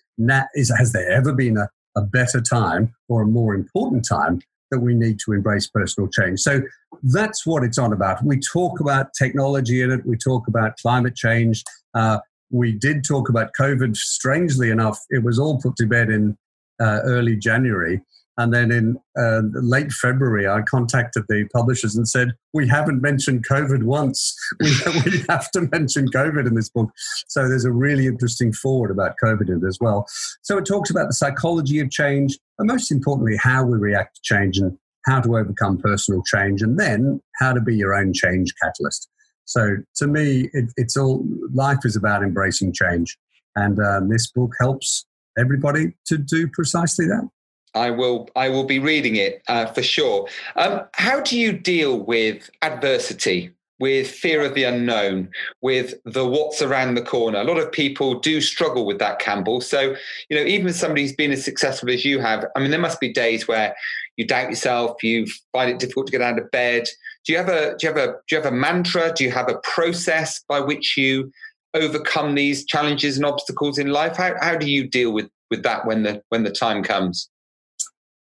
is 0.55 0.71
has 0.77 0.93
there 0.93 1.11
ever 1.11 1.33
been 1.33 1.57
a, 1.57 1.71
a 1.97 2.03
better 2.03 2.43
time 2.43 2.93
or 3.09 3.23
a 3.23 3.27
more 3.27 3.55
important 3.55 4.07
time 4.07 4.43
that 4.71 4.81
we 4.81 4.95
need 4.95 5.19
to 5.25 5.33
embrace 5.33 5.69
personal 5.69 6.11
change? 6.11 6.41
So, 6.41 6.61
that's 7.03 7.47
what 7.47 7.65
it's 7.65 7.79
on 7.79 7.95
about. 7.95 8.23
We 8.23 8.41
talk 8.41 8.79
about 8.79 9.15
technology 9.19 9.81
in 9.81 9.91
it, 9.91 10.05
we 10.05 10.19
talk 10.19 10.47
about 10.47 10.77
climate 10.77 11.17
change. 11.17 11.65
Uh, 11.95 12.19
we 12.51 12.73
did 12.73 13.05
talk 13.09 13.31
about 13.31 13.53
COVID. 13.59 13.97
Strangely 13.97 14.69
enough, 14.69 14.99
it 15.09 15.25
was 15.25 15.39
all 15.39 15.59
put 15.63 15.77
to 15.77 15.87
bed 15.87 16.11
in 16.11 16.37
uh, 16.79 17.01
early 17.05 17.37
January. 17.37 18.03
And 18.39 18.53
then 18.53 18.71
in 18.71 18.99
uh, 19.19 19.41
late 19.55 19.91
February, 19.93 20.47
I 20.47 20.61
contacted 20.63 21.25
the 21.29 21.49
publishers 21.55 21.97
and 21.97 22.07
said, 22.07 22.35
We 22.53 22.69
haven't 22.69 23.01
mentioned 23.01 23.47
COVID 23.49 23.85
once. 23.85 24.35
We, 24.61 24.73
we 25.05 25.25
have 25.29 25.51
to 25.53 25.69
mention 25.73 26.09
COVID 26.09 26.47
in 26.47 26.55
this 26.55 26.69
book. 26.69 26.91
So 27.29 27.49
there's 27.49 27.65
a 27.65 27.73
really 27.73 28.07
interesting 28.07 28.53
forward 28.53 28.91
about 28.91 29.17
COVID 29.23 29.49
in 29.49 29.63
it 29.63 29.67
as 29.67 29.79
well. 29.81 30.07
So 30.43 30.59
it 30.59 30.67
talks 30.67 30.91
about 30.91 31.09
the 31.09 31.15
psychology 31.15 31.81
of 31.81 31.91
change, 31.91 32.39
and 32.59 32.69
most 32.69 32.91
importantly, 32.91 33.37
how 33.41 33.65
we 33.65 33.79
react 33.79 34.17
to 34.17 34.21
change 34.23 34.59
and 34.59 34.77
how 35.07 35.21
to 35.21 35.37
overcome 35.37 35.79
personal 35.79 36.23
change, 36.25 36.63
and 36.63 36.79
then 36.79 37.21
how 37.37 37.53
to 37.53 37.61
be 37.61 37.77
your 37.77 37.95
own 37.95 38.13
change 38.13 38.53
catalyst. 38.63 39.09
So 39.47 39.77
to 39.97 40.07
me, 40.07 40.51
it, 40.53 40.73
it's 40.77 40.97
all 40.97 41.25
life 41.55 41.85
is 41.85 41.97
about 41.97 42.23
embracing 42.23 42.73
change. 42.73 43.17
And 43.55 43.79
um, 43.79 44.09
this 44.09 44.31
book 44.31 44.53
helps 44.61 45.07
everybody 45.39 45.95
to 46.07 46.19
do 46.19 46.49
precisely 46.49 47.07
that. 47.07 47.29
I 47.77 47.91
will. 47.91 48.29
I 48.35 48.49
will 48.49 48.65
be 48.65 48.79
reading 48.79 49.17
it 49.17 49.43
uh, 49.49 49.67
for 49.67 49.83
sure. 49.83 50.29
Um, 50.57 50.83
how 50.95 51.21
do 51.21 51.39
you 51.39 51.53
deal 51.53 51.99
with 51.99 52.51
adversity, 52.63 53.51
with 53.79 54.11
fear 54.11 54.43
of 54.43 54.55
the 54.55 54.65
unknown, 54.65 55.29
with 55.61 55.95
the 56.05 56.27
what's 56.27 56.63
around 56.63 56.95
the 56.95 57.03
corner? 57.03 57.39
A 57.39 57.45
lot 57.45 57.59
of 57.59 57.71
people 57.71 58.19
do 58.19 58.41
struggle 58.41 58.87
with 58.87 58.99
that, 58.99 59.19
Campbell. 59.19 59.61
So, 59.61 59.95
you 60.31 60.37
know, 60.37 60.45
even 60.45 60.73
somebody 60.73 61.03
who's 61.03 61.15
been 61.15 61.33
as 61.33 61.45
successful 61.45 61.91
as 61.91 62.03
you 62.03 62.19
have, 62.19 62.47
I 62.57 62.61
mean, 62.61 62.71
there 62.71 62.81
must 62.81 62.99
be 62.99 63.13
days 63.13 63.47
where 63.47 63.77
you 64.17 64.27
doubt 64.27 64.49
yourself, 64.49 65.03
you 65.03 65.27
find 65.53 65.71
it 65.71 65.79
difficult 65.79 66.07
to 66.07 66.13
get 66.13 66.23
out 66.23 66.39
of 66.39 66.51
bed. 66.51 66.87
Do 67.27 67.33
you 67.35 67.39
have 67.39 67.51
a 67.51 67.77
do 67.77 67.87
you 67.87 67.93
have 67.93 67.99
a 67.99 68.13
do 68.27 68.37
you 68.37 68.43
have 68.43 68.51
a 68.51 68.57
mantra? 68.57 69.13
Do 69.13 69.23
you 69.23 69.31
have 69.33 69.51
a 69.51 69.59
process 69.59 70.43
by 70.49 70.61
which 70.61 70.97
you 70.97 71.31
overcome 71.75 72.35
these 72.35 72.65
challenges 72.65 73.19
and 73.19 73.27
obstacles 73.27 73.79
in 73.79 73.89
life? 73.89 74.17
How 74.17 74.35
how 74.41 74.57
do 74.57 74.71
you 74.71 74.89
deal 74.89 75.13
with 75.13 75.29
with 75.51 75.63
that 75.65 75.85
when 75.85 76.05
the 76.05 76.23
when 76.31 76.43
the 76.43 76.51
time 76.51 76.83
comes? 76.83 77.29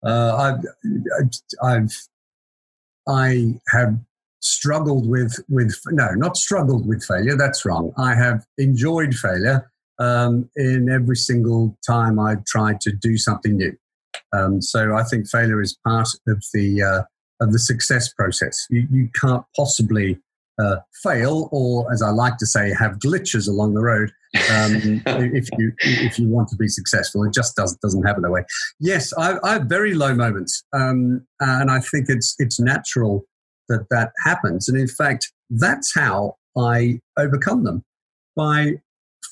Uh, 0.06 0.36
I've, 0.36 0.66
I've, 1.64 1.96
I 3.08 3.60
have 3.70 3.98
struggled 4.40 5.10
with, 5.10 5.40
with, 5.50 5.76
no, 5.88 6.10
not 6.12 6.38
struggled 6.38 6.88
with 6.88 7.04
failure. 7.04 7.36
That's 7.36 7.66
wrong. 7.66 7.94
I 7.98 8.16
have 8.16 8.46
enjoyed 8.58 9.16
failure 9.16 9.72
um, 10.00 10.50
in 10.56 10.90
every 10.90 11.16
single 11.16 11.78
time 11.86 12.20
I've 12.20 12.46
tried 12.46 12.82
to 12.82 12.92
do 12.92 13.18
something 13.18 13.58
new. 13.58 13.76
Um, 14.34 14.62
so 14.62 14.96
I 14.96 15.04
think 15.04 15.28
failure 15.28 15.62
is 15.62 15.78
part 15.86 16.10
of 16.28 16.44
the 16.54 16.84
uh, 16.84 17.04
of 17.40 17.54
the 17.54 17.60
success 17.60 18.12
process. 18.12 18.66
You, 18.70 18.88
you 18.92 19.10
can't 19.20 19.44
possibly 19.56 20.20
uh, 20.60 20.78
fail, 21.04 21.50
or 21.52 21.92
as 21.92 22.02
I 22.02 22.10
like 22.10 22.38
to 22.38 22.46
say, 22.46 22.74
have 22.74 22.94
glitches 22.94 23.48
along 23.48 23.74
the 23.74 23.82
road. 23.82 24.12
Um, 24.52 25.02
if 25.34 25.48
you 25.58 25.72
if 25.80 26.20
you 26.20 26.28
want 26.30 26.50
to 26.50 26.56
be 26.56 26.68
successful, 26.68 27.24
it 27.24 27.34
just 27.34 27.56
doesn't 27.56 27.80
doesn't 27.82 28.04
happen 28.04 28.24
that 28.24 28.32
way. 28.32 28.44
Yes, 28.80 29.14
I, 29.18 29.38
I 29.44 29.54
have 29.54 29.64
very 29.64 29.94
low 29.94 30.14
moments, 30.14 30.64
um, 30.74 31.26
and 31.40 31.72
I 31.72 31.80
think 31.80 32.06
it's 32.10 32.36
it's 32.40 32.60
natural 32.60 33.26
that 33.70 33.88
that 33.92 34.12
happens. 34.26 34.70
And 34.70 34.78
in 34.78 34.88
fact, 34.88 35.32
that's 35.50 35.94
how 35.94 36.36
I 36.58 37.00
overcome 37.18 37.64
them 37.64 37.84
by 38.36 38.74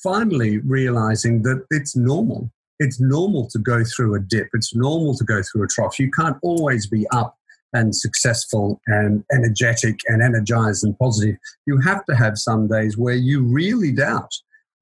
finally 0.04 0.60
realizing 0.60 1.42
that 1.44 1.66
it's 1.70 1.96
normal. 1.96 2.52
It's 2.80 3.00
normal 3.00 3.48
to 3.52 3.60
go 3.60 3.84
through 3.84 4.16
a 4.16 4.20
dip. 4.20 4.50
It's 4.54 4.76
normal 4.76 5.16
to 5.16 5.24
go 5.24 5.42
through 5.42 5.64
a 5.64 5.68
trough. 5.68 5.98
You 6.00 6.12
can't 6.12 6.38
always 6.44 6.88
be 6.88 7.08
up 7.12 7.36
and 7.76 7.94
successful 7.94 8.80
and 8.88 9.24
energetic 9.34 10.00
and 10.08 10.24
energized 10.24 10.84
and 10.84 10.98
positive. 10.98 11.36
You 11.68 11.80
have 11.82 12.06
to 12.06 12.16
have 12.16 12.38
some 12.38 12.68
days 12.68 12.98
where 12.98 13.16
you 13.16 13.44
really 13.44 13.92
doubt 13.92 14.32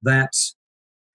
that 0.03 0.31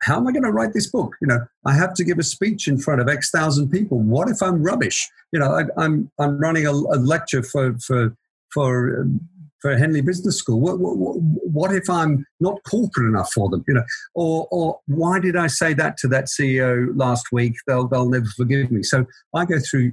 how 0.03 0.17
am 0.17 0.27
I 0.27 0.33
going 0.33 0.45
to 0.45 0.53
write 0.53 0.75
this 0.75 0.91
book? 0.91 1.15
You 1.21 1.29
know, 1.29 1.41
I 1.65 1.75
have 1.75 1.95
to 1.95 2.05
give 2.05 2.19
a 2.19 2.23
speech 2.23 2.69
in 2.69 2.79
front 2.79 3.01
of 3.01 3.09
X 3.09 3.31
thousand 3.31 3.71
people. 3.71 3.99
What 3.99 4.29
if 4.29 4.43
I'm 4.43 4.63
rubbish? 4.63 5.09
You 5.33 5.41
know, 5.41 5.53
I, 5.53 5.61
am 5.63 5.71
I'm, 5.79 6.11
I'm 6.19 6.41
running 6.41 6.67
a, 6.67 6.73
a, 6.73 6.99
lecture 7.15 7.43
for 7.43 7.77
for 7.79 8.17
for 8.53 9.01
um, 9.01 9.21
for 9.61 9.77
Henley 9.77 10.01
Business 10.01 10.37
School. 10.39 10.61
What, 10.61 10.79
what, 10.79 10.97
what, 10.97 11.75
if 11.75 11.91
I'm 11.91 12.25
not 12.39 12.63
corporate 12.63 13.09
enough 13.09 13.33
for 13.33 13.49
them? 13.51 13.65
You 13.67 13.75
know, 13.75 13.85
or 14.15 14.47
or 14.53 14.79
why 14.87 15.19
did 15.19 15.37
I 15.37 15.49
say 15.49 15.75
that 15.75 15.97
to 15.99 16.09
that 16.09 16.27
CEO 16.27 16.97
last 16.97 17.27
week? 17.33 17.55
They'll 17.67 17.89
they'll 17.89 18.09
never 18.09 18.31
forgive 18.37 18.71
me. 18.71 18.83
So 18.85 19.05
I 19.35 19.45
go 19.45 19.59
through 19.59 19.93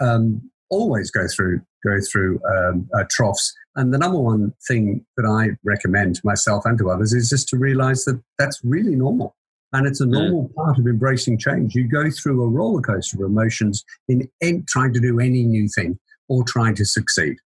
um, 0.00 0.50
always 0.70 1.10
go 1.10 1.26
through 1.34 1.60
go 1.84 1.98
through 2.10 2.40
um, 2.44 2.88
uh, 2.94 3.04
troughs. 3.10 3.54
And 3.76 3.94
the 3.94 3.98
number 3.98 4.18
one 4.18 4.52
thing 4.66 5.04
that 5.16 5.26
I 5.26 5.56
recommend 5.64 6.16
to 6.16 6.20
myself 6.24 6.64
and 6.64 6.76
to 6.78 6.90
others 6.90 7.12
is 7.12 7.28
just 7.28 7.48
to 7.50 7.56
realize 7.56 8.04
that 8.04 8.20
that's 8.38 8.60
really 8.64 8.96
normal. 8.96 9.36
And 9.72 9.86
it's 9.86 10.00
a 10.00 10.06
normal 10.06 10.50
part 10.56 10.78
of 10.78 10.86
embracing 10.86 11.38
change. 11.38 11.74
You 11.74 11.86
go 11.86 12.10
through 12.10 12.42
a 12.42 12.48
roller 12.48 12.80
coaster 12.80 13.22
of 13.22 13.30
emotions 13.30 13.84
in, 14.08 14.28
in 14.40 14.64
trying 14.66 14.94
to 14.94 15.00
do 15.00 15.20
any 15.20 15.44
new 15.44 15.68
thing 15.68 15.98
or 16.28 16.42
trying 16.42 16.74
to 16.76 16.86
succeed. 16.86 17.36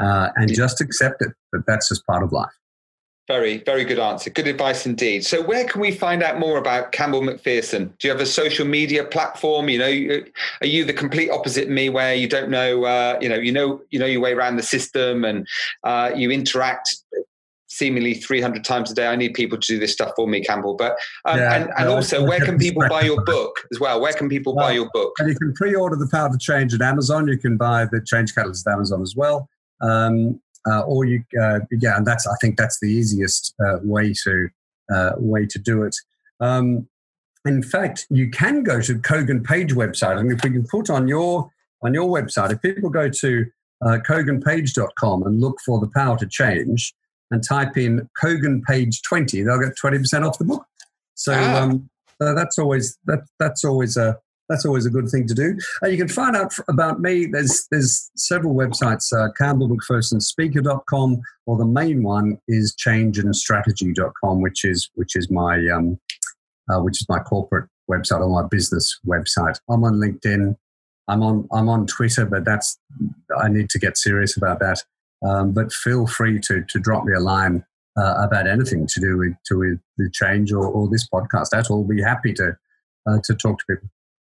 Uh, 0.00 0.28
and 0.36 0.52
just 0.52 0.80
accept 0.80 1.22
it 1.22 1.32
that 1.52 1.64
that's 1.66 1.88
just 1.88 2.06
part 2.06 2.22
of 2.22 2.32
life. 2.32 2.52
Very, 3.28 3.58
very 3.58 3.84
good 3.84 3.98
answer. 3.98 4.30
Good 4.30 4.48
advice 4.48 4.86
indeed. 4.86 5.22
So, 5.22 5.42
where 5.42 5.66
can 5.66 5.82
we 5.82 5.90
find 5.90 6.22
out 6.22 6.38
more 6.38 6.56
about 6.56 6.92
Campbell 6.92 7.20
Macpherson? 7.20 7.94
Do 7.98 8.08
you 8.08 8.10
have 8.10 8.22
a 8.22 8.26
social 8.26 8.66
media 8.66 9.04
platform? 9.04 9.68
You 9.68 9.78
know, 9.78 10.22
are 10.62 10.66
you 10.66 10.86
the 10.86 10.94
complete 10.94 11.28
opposite 11.28 11.68
me, 11.68 11.90
where 11.90 12.14
you 12.14 12.26
don't 12.26 12.48
know, 12.48 12.84
uh, 12.84 13.18
you 13.20 13.28
know, 13.28 13.36
you 13.36 13.52
know, 13.52 13.82
you 13.90 13.98
know 13.98 14.06
your 14.06 14.22
way 14.22 14.32
around 14.32 14.56
the 14.56 14.62
system, 14.62 15.26
and 15.26 15.46
uh, 15.84 16.10
you 16.16 16.30
interact 16.30 16.96
seemingly 17.66 18.14
300 18.14 18.64
times 18.64 18.90
a 18.90 18.94
day. 18.94 19.06
I 19.06 19.14
need 19.14 19.34
people 19.34 19.58
to 19.58 19.66
do 19.66 19.78
this 19.78 19.92
stuff 19.92 20.12
for 20.16 20.26
me, 20.26 20.42
Campbell. 20.42 20.74
But 20.74 20.96
um, 21.26 21.38
yeah, 21.38 21.54
and, 21.54 21.70
and 21.76 21.88
also, 21.90 22.24
where 22.24 22.40
can 22.40 22.56
people 22.56 22.82
buy 22.88 23.02
your 23.02 23.22
book 23.26 23.60
as 23.70 23.78
well? 23.78 24.00
Where 24.00 24.14
can 24.14 24.30
people 24.30 24.54
well, 24.54 24.68
buy 24.68 24.72
your 24.72 24.88
book? 24.94 25.12
And 25.18 25.28
you 25.28 25.36
can 25.36 25.52
pre-order 25.52 25.96
the 25.96 26.08
Power 26.08 26.30
to 26.30 26.38
Change 26.38 26.72
at 26.72 26.80
Amazon. 26.80 27.28
You 27.28 27.36
can 27.36 27.58
buy 27.58 27.84
the 27.84 28.00
Change 28.00 28.34
Catalyst 28.34 28.66
at 28.66 28.72
Amazon 28.72 29.02
as 29.02 29.14
well. 29.14 29.50
Um, 29.82 30.40
uh, 30.68 30.80
or 30.82 31.04
you 31.04 31.22
uh, 31.40 31.60
yeah, 31.70 31.96
and 31.96 32.06
that's 32.06 32.26
I 32.26 32.34
think 32.40 32.56
that's 32.56 32.80
the 32.80 32.88
easiest 32.88 33.54
uh, 33.64 33.78
way 33.82 34.12
to 34.24 34.48
uh, 34.92 35.12
way 35.16 35.46
to 35.46 35.58
do 35.58 35.82
it. 35.82 35.96
Um, 36.40 36.88
in 37.44 37.62
fact, 37.62 38.06
you 38.10 38.30
can 38.30 38.62
go 38.62 38.80
to 38.80 38.94
Kogan 38.96 39.44
Page 39.44 39.72
website, 39.72 40.18
and 40.18 40.30
if 40.30 40.42
we 40.42 40.50
can 40.50 40.66
put 40.66 40.90
on 40.90 41.08
your 41.08 41.50
on 41.82 41.94
your 41.94 42.08
website, 42.08 42.52
if 42.52 42.60
people 42.60 42.90
go 42.90 43.08
to 43.08 43.46
uh, 43.84 43.98
koganpage.com 44.06 45.22
and 45.22 45.40
look 45.40 45.58
for 45.64 45.78
the 45.80 45.90
power 45.94 46.18
to 46.18 46.26
change 46.26 46.94
and 47.30 47.42
type 47.46 47.76
in 47.76 48.08
Kogan 48.20 48.62
Page 48.64 49.02
20, 49.02 49.42
they'll 49.42 49.60
get 49.60 49.74
20% 49.82 50.26
off 50.26 50.38
the 50.38 50.44
book. 50.44 50.64
So 51.14 51.32
ah. 51.36 51.62
um, 51.62 51.88
that's 52.18 52.58
always 52.58 52.98
that 53.06 53.20
that's 53.38 53.64
always 53.64 53.96
a 53.96 54.18
that's 54.48 54.64
always 54.64 54.86
a 54.86 54.90
good 54.90 55.08
thing 55.08 55.26
to 55.26 55.34
do. 55.34 55.58
Uh, 55.82 55.88
you 55.88 55.96
can 55.96 56.08
find 56.08 56.36
out 56.36 56.54
about 56.68 57.00
me. 57.00 57.26
There's 57.26 57.66
there's 57.70 58.10
several 58.16 58.54
websites, 58.54 59.12
uh, 59.12 59.30
campbellmcphersonspeaker.com, 59.40 61.20
or 61.46 61.56
the 61.56 61.66
main 61.66 62.02
one 62.02 62.38
is 62.48 62.74
changeandstrategy.com, 62.76 64.40
which 64.40 64.64
is 64.64 64.90
which 64.94 65.16
is 65.16 65.30
my 65.30 65.66
um, 65.68 65.98
uh, 66.70 66.80
which 66.80 67.00
is 67.00 67.08
my 67.08 67.18
corporate 67.18 67.68
website 67.90 68.20
or 68.20 68.28
my 68.28 68.46
business 68.48 68.98
website. 69.06 69.58
I'm 69.68 69.84
on 69.84 69.94
LinkedIn. 69.94 70.56
I'm 71.08 71.22
on 71.22 71.48
I'm 71.52 71.68
on 71.68 71.86
Twitter, 71.86 72.26
but 72.26 72.44
that's 72.44 72.78
I 73.38 73.48
need 73.48 73.70
to 73.70 73.78
get 73.78 73.96
serious 73.96 74.36
about 74.36 74.60
that. 74.60 74.82
Um, 75.26 75.52
but 75.52 75.72
feel 75.72 76.06
free 76.06 76.40
to 76.40 76.64
to 76.64 76.78
drop 76.78 77.04
me 77.04 77.12
a 77.14 77.20
line 77.20 77.64
uh, 77.98 78.14
about 78.24 78.46
anything 78.46 78.86
to 78.86 79.00
do 79.00 79.18
with 79.18 79.34
to 79.46 79.58
with 79.58 79.80
the 79.96 80.10
change 80.10 80.52
or, 80.52 80.66
or 80.66 80.88
this 80.88 81.08
podcast. 81.08 81.56
At 81.56 81.70
all, 81.70 81.84
be 81.84 82.02
happy 82.02 82.32
to 82.34 82.56
uh, 83.06 83.18
to 83.24 83.34
talk 83.34 83.58
to 83.58 83.64
people. 83.68 83.88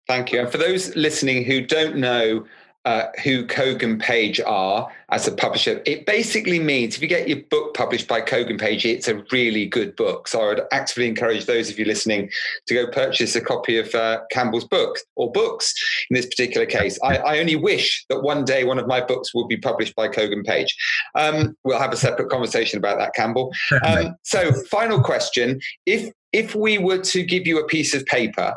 Thank 0.06 0.32
you. 0.32 0.40
And 0.40 0.50
for 0.50 0.58
those 0.58 0.94
listening 0.94 1.44
who 1.44 1.60
don't 1.60 1.96
know 1.96 2.46
uh, 2.84 3.08
who 3.24 3.44
Kogan 3.44 4.00
Page 4.00 4.40
are 4.40 4.88
as 5.08 5.26
a 5.26 5.32
publisher, 5.32 5.82
it 5.86 6.06
basically 6.06 6.60
means 6.60 6.94
if 6.94 7.02
you 7.02 7.08
get 7.08 7.28
your 7.28 7.40
book 7.50 7.74
published 7.74 8.06
by 8.06 8.20
Kogan 8.20 8.60
Page, 8.60 8.86
it's 8.86 9.08
a 9.08 9.24
really 9.32 9.66
good 9.66 9.96
book. 9.96 10.28
So 10.28 10.40
I 10.40 10.46
would 10.46 10.60
actively 10.70 11.08
encourage 11.08 11.46
those 11.46 11.68
of 11.68 11.80
you 11.80 11.84
listening 11.84 12.30
to 12.68 12.74
go 12.74 12.86
purchase 12.86 13.34
a 13.34 13.40
copy 13.40 13.76
of 13.78 13.92
uh, 13.92 14.20
Campbell's 14.30 14.64
book 14.64 14.98
or 15.16 15.32
books 15.32 15.74
in 16.08 16.14
this 16.14 16.26
particular 16.26 16.64
case. 16.64 16.96
I, 17.02 17.16
I, 17.16 17.38
only 17.40 17.56
wish 17.56 18.06
that 18.08 18.22
one 18.22 18.44
day 18.44 18.62
one 18.62 18.78
of 18.78 18.86
my 18.86 19.00
books 19.00 19.34
will 19.34 19.48
be 19.48 19.56
published 19.56 19.96
by 19.96 20.06
Kogan 20.06 20.44
Page. 20.44 20.72
Um, 21.16 21.56
we'll 21.64 21.80
have 21.80 21.92
a 21.92 21.96
separate 21.96 22.30
conversation 22.30 22.78
about 22.78 22.98
that, 22.98 23.14
Campbell. 23.14 23.52
Um, 23.86 24.16
so, 24.22 24.52
final 24.70 25.00
question: 25.00 25.60
If 25.84 26.10
if 26.32 26.54
we 26.54 26.78
were 26.78 26.98
to 26.98 27.22
give 27.22 27.46
you 27.46 27.58
a 27.58 27.66
piece 27.66 27.94
of 27.94 28.04
paper 28.06 28.54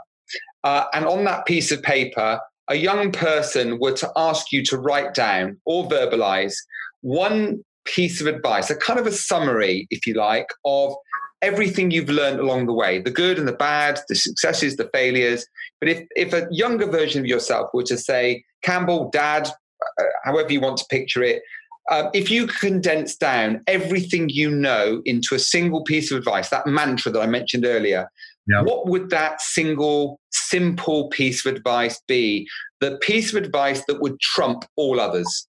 uh, 0.64 0.86
and 0.94 1.06
on 1.06 1.24
that 1.26 1.46
piece 1.46 1.72
of 1.72 1.82
paper, 1.82 2.40
a 2.70 2.76
young 2.76 3.12
person 3.12 3.80
were 3.80 3.94
to 3.94 4.12
ask 4.16 4.52
you 4.52 4.64
to 4.66 4.78
write 4.78 5.14
down 5.14 5.58
or 5.66 5.88
verbalize 5.88 6.54
one 7.02 7.64
piece 7.86 8.22
of 8.22 8.28
advice, 8.28 8.70
a 8.70 8.76
kind 8.76 9.00
of 9.00 9.08
a 9.08 9.12
summary, 9.12 9.88
if 9.90 10.06
you 10.06 10.14
like, 10.14 10.48
of 10.66 10.94
everything 11.42 11.90
you've 11.90 12.10
learned 12.10 12.40
along 12.40 12.66
the 12.66 12.74
way 12.74 13.00
the 13.00 13.12
good 13.12 13.40
and 13.40 13.48
the 13.48 13.54
bad, 13.54 14.00
the 14.10 14.16
successes, 14.16 14.76
the 14.76 14.90
failures. 14.94 15.46
But 15.80 15.90
if, 15.90 16.08
if 16.16 16.34
a 16.34 16.48
younger 16.52 16.86
version 16.86 17.22
of 17.22 17.26
yourself 17.26 17.70
were 17.74 17.84
to 17.84 17.98
say, 17.98 18.44
Campbell, 18.62 19.10
dad, 19.12 19.48
uh, 19.48 20.04
however 20.26 20.52
you 20.52 20.60
want 20.60 20.78
to 20.78 20.86
picture 20.90 21.24
it, 21.24 21.42
um, 21.90 22.10
if 22.14 22.30
you 22.30 22.46
condense 22.46 23.16
down 23.16 23.62
everything 23.66 24.30
you 24.30 24.52
know 24.52 25.02
into 25.06 25.34
a 25.34 25.40
single 25.40 25.84
piece 25.84 26.12
of 26.12 26.20
advice, 26.20 26.50
that 26.50 26.68
mantra 26.68 27.12
that 27.12 27.22
I 27.22 27.26
mentioned 27.26 27.66
earlier, 27.66 28.12
yeah. 28.50 28.62
what 28.62 28.88
would 28.88 29.10
that 29.12 29.42
single, 29.42 30.20
simple 30.32 31.10
piece 31.10 31.46
of 31.46 31.56
advice 31.56 32.02
be? 32.08 32.48
The 32.82 32.98
piece 32.98 33.32
of 33.34 33.42
advice 33.42 33.84
that 33.88 34.02
would 34.02 34.20
trump 34.20 34.66
all 34.76 35.00
others? 35.00 35.48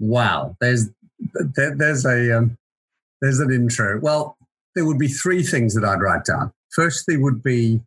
Wow, 0.00 0.56
there's 0.60 0.88
there, 1.54 1.76
there's 1.76 2.04
a 2.04 2.38
um, 2.38 2.56
there's 3.20 3.38
an 3.40 3.52
intro. 3.52 4.00
Well, 4.00 4.36
there 4.74 4.84
would 4.84 4.98
be 4.98 5.08
three 5.08 5.42
things 5.42 5.74
that 5.74 5.84
I'd 5.84 6.00
write 6.00 6.24
down. 6.24 6.52
Firstly, 6.74 7.16
would 7.16 7.42
be 7.42 7.80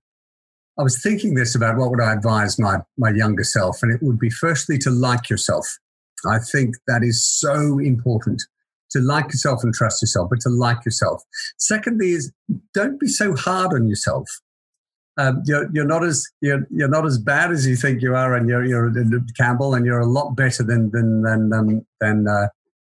I 0.77 0.83
was 0.83 1.01
thinking 1.01 1.35
this 1.35 1.55
about 1.55 1.77
what 1.77 1.89
would 1.89 2.01
I 2.01 2.13
advise 2.13 2.59
my 2.59 2.77
my 2.97 3.09
younger 3.09 3.43
self, 3.43 3.81
and 3.81 3.91
it 3.91 4.03
would 4.03 4.19
be 4.19 4.29
firstly 4.29 4.77
to 4.79 4.91
like 4.91 5.29
yourself. 5.29 5.65
I 6.27 6.39
think 6.39 6.75
that 6.87 7.03
is 7.03 7.25
so 7.25 7.79
important 7.79 8.43
to 8.91 8.99
like 8.99 9.25
yourself 9.25 9.63
and 9.63 9.73
trust 9.73 10.01
yourself, 10.01 10.29
but 10.29 10.39
to 10.41 10.49
like 10.49 10.85
yourself. 10.85 11.21
Secondly, 11.57 12.11
is 12.11 12.31
don't 12.73 12.99
be 12.99 13.07
so 13.07 13.35
hard 13.35 13.73
on 13.73 13.87
yourself. 13.87 14.27
Um, 15.17 15.43
you're, 15.45 15.69
you're 15.71 15.85
not 15.85 16.03
as 16.03 16.25
you're, 16.41 16.67
you're 16.69 16.89
not 16.89 17.05
as 17.05 17.17
bad 17.17 17.51
as 17.51 17.65
you 17.65 17.75
think 17.75 18.01
you 18.01 18.15
are, 18.15 18.35
and 18.35 18.49
you're 18.49 18.65
you're 18.65 18.91
Campbell, 19.37 19.73
and 19.73 19.85
you're 19.85 19.99
a 19.99 20.05
lot 20.05 20.35
better 20.35 20.63
than 20.63 20.91
than 20.91 21.21
than 21.21 21.53
um, 21.53 21.85
than 22.01 22.27
uh, 22.27 22.47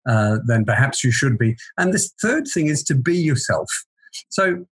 uh, 0.08 0.38
than 0.46 0.64
perhaps 0.64 1.02
you 1.02 1.10
should 1.10 1.36
be. 1.36 1.56
And 1.78 1.92
this 1.92 2.12
third 2.20 2.46
thing 2.52 2.68
is 2.68 2.82
to 2.84 2.94
be 2.94 3.16
yourself. 3.16 3.68
So 4.28 4.66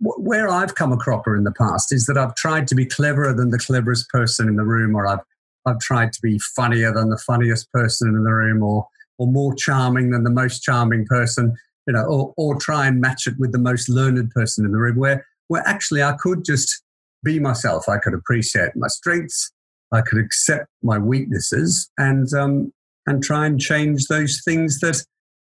where 0.00 0.48
I've 0.48 0.74
come 0.76 0.92
a 0.92 0.96
cropper 0.96 1.36
in 1.36 1.44
the 1.44 1.52
past 1.52 1.92
is 1.92 2.06
that 2.06 2.16
I've 2.16 2.34
tried 2.36 2.68
to 2.68 2.74
be 2.74 2.86
cleverer 2.86 3.32
than 3.32 3.50
the 3.50 3.58
cleverest 3.58 4.08
person 4.10 4.48
in 4.48 4.56
the 4.56 4.64
room, 4.64 4.94
or 4.94 5.06
I've 5.06 5.20
I've 5.66 5.80
tried 5.80 6.12
to 6.12 6.20
be 6.22 6.38
funnier 6.56 6.92
than 6.92 7.10
the 7.10 7.18
funniest 7.18 7.70
person 7.72 8.08
in 8.08 8.24
the 8.24 8.32
room, 8.32 8.62
or 8.62 8.86
or 9.18 9.26
more 9.26 9.54
charming 9.54 10.10
than 10.10 10.24
the 10.24 10.30
most 10.30 10.62
charming 10.62 11.04
person, 11.06 11.54
you 11.86 11.92
know, 11.92 12.04
or 12.04 12.34
or 12.36 12.58
try 12.58 12.86
and 12.86 13.00
match 13.00 13.26
it 13.26 13.34
with 13.38 13.52
the 13.52 13.58
most 13.58 13.88
learned 13.88 14.30
person 14.30 14.64
in 14.64 14.72
the 14.72 14.78
room. 14.78 14.96
Where 14.96 15.26
where 15.48 15.62
actually 15.66 16.02
I 16.02 16.12
could 16.18 16.44
just 16.44 16.82
be 17.24 17.38
myself. 17.38 17.88
I 17.88 17.98
could 17.98 18.14
appreciate 18.14 18.70
my 18.76 18.88
strengths. 18.88 19.50
I 19.92 20.02
could 20.02 20.18
accept 20.18 20.66
my 20.82 20.98
weaknesses 20.98 21.90
and 21.98 22.32
um, 22.34 22.72
and 23.06 23.22
try 23.22 23.46
and 23.46 23.60
change 23.60 24.06
those 24.06 24.40
things 24.44 24.80
that 24.80 25.02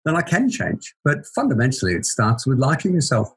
that 0.06 0.16
I 0.16 0.22
can 0.22 0.50
change. 0.50 0.94
But 1.04 1.26
fundamentally, 1.36 1.94
it 1.94 2.06
starts 2.06 2.48
with 2.48 2.60
liking 2.60 2.94
yourself. 2.94 3.30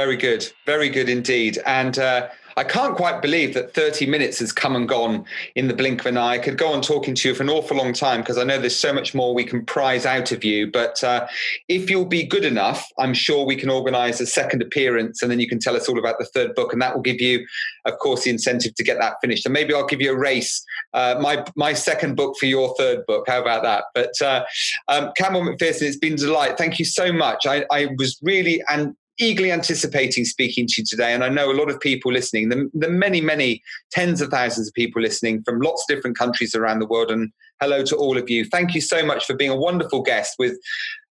Very 0.00 0.16
good, 0.16 0.50
very 0.64 0.88
good 0.88 1.10
indeed. 1.10 1.58
And 1.66 1.98
uh, 1.98 2.30
I 2.56 2.64
can't 2.64 2.96
quite 2.96 3.20
believe 3.20 3.52
that 3.52 3.74
30 3.74 4.06
minutes 4.06 4.38
has 4.38 4.50
come 4.50 4.74
and 4.74 4.88
gone 4.88 5.26
in 5.56 5.68
the 5.68 5.74
blink 5.74 6.00
of 6.00 6.06
an 6.06 6.16
eye. 6.16 6.32
I 6.32 6.38
could 6.38 6.56
go 6.56 6.72
on 6.72 6.80
talking 6.80 7.14
to 7.16 7.28
you 7.28 7.34
for 7.34 7.42
an 7.42 7.50
awful 7.50 7.76
long 7.76 7.92
time 7.92 8.20
because 8.20 8.38
I 8.38 8.44
know 8.44 8.58
there's 8.58 8.74
so 8.74 8.94
much 8.94 9.14
more 9.14 9.34
we 9.34 9.44
can 9.44 9.62
prize 9.66 10.06
out 10.06 10.32
of 10.32 10.42
you. 10.42 10.70
But 10.70 11.04
uh, 11.04 11.26
if 11.68 11.90
you'll 11.90 12.06
be 12.06 12.24
good 12.24 12.46
enough, 12.46 12.88
I'm 12.98 13.12
sure 13.12 13.44
we 13.44 13.56
can 13.56 13.68
organize 13.68 14.22
a 14.22 14.26
second 14.26 14.62
appearance 14.62 15.20
and 15.20 15.30
then 15.30 15.38
you 15.38 15.46
can 15.46 15.58
tell 15.58 15.76
us 15.76 15.86
all 15.86 15.98
about 15.98 16.18
the 16.18 16.24
third 16.24 16.54
book. 16.54 16.72
And 16.72 16.80
that 16.80 16.94
will 16.94 17.02
give 17.02 17.20
you, 17.20 17.46
of 17.84 17.98
course, 17.98 18.24
the 18.24 18.30
incentive 18.30 18.74
to 18.76 18.82
get 18.82 18.98
that 19.00 19.16
finished. 19.20 19.44
And 19.44 19.52
maybe 19.52 19.74
I'll 19.74 19.84
give 19.84 20.00
you 20.00 20.12
a 20.12 20.18
race, 20.18 20.64
uh, 20.94 21.16
my, 21.20 21.44
my 21.56 21.74
second 21.74 22.16
book 22.16 22.38
for 22.38 22.46
your 22.46 22.74
third 22.78 23.04
book. 23.04 23.26
How 23.28 23.42
about 23.42 23.64
that? 23.64 23.84
But 23.94 24.14
uh, 24.22 24.46
um, 24.88 25.12
Campbell 25.14 25.44
Macpherson, 25.44 25.88
it's 25.88 25.98
been 25.98 26.14
a 26.14 26.16
delight. 26.16 26.56
Thank 26.56 26.78
you 26.78 26.86
so 26.86 27.12
much. 27.12 27.46
I, 27.46 27.66
I 27.70 27.90
was 27.98 28.18
really 28.22 28.62
and 28.70 28.96
eagerly 29.20 29.52
anticipating 29.52 30.24
speaking 30.24 30.66
to 30.66 30.80
you 30.80 30.84
today. 30.84 31.12
And 31.12 31.22
I 31.22 31.28
know 31.28 31.50
a 31.50 31.54
lot 31.54 31.70
of 31.70 31.78
people 31.78 32.12
listening, 32.12 32.48
the, 32.48 32.70
the 32.74 32.88
many, 32.88 33.20
many 33.20 33.62
tens 33.92 34.20
of 34.20 34.30
thousands 34.30 34.68
of 34.68 34.74
people 34.74 35.00
listening 35.02 35.42
from 35.44 35.60
lots 35.60 35.84
of 35.84 35.94
different 35.94 36.18
countries 36.18 36.54
around 36.54 36.78
the 36.78 36.86
world. 36.86 37.10
And 37.10 37.30
hello 37.60 37.84
to 37.84 37.96
all 37.96 38.16
of 38.16 38.30
you. 38.30 38.46
Thank 38.46 38.74
you 38.74 38.80
so 38.80 39.04
much 39.04 39.26
for 39.26 39.34
being 39.34 39.50
a 39.50 39.56
wonderful 39.56 40.02
guest 40.02 40.36
with 40.38 40.58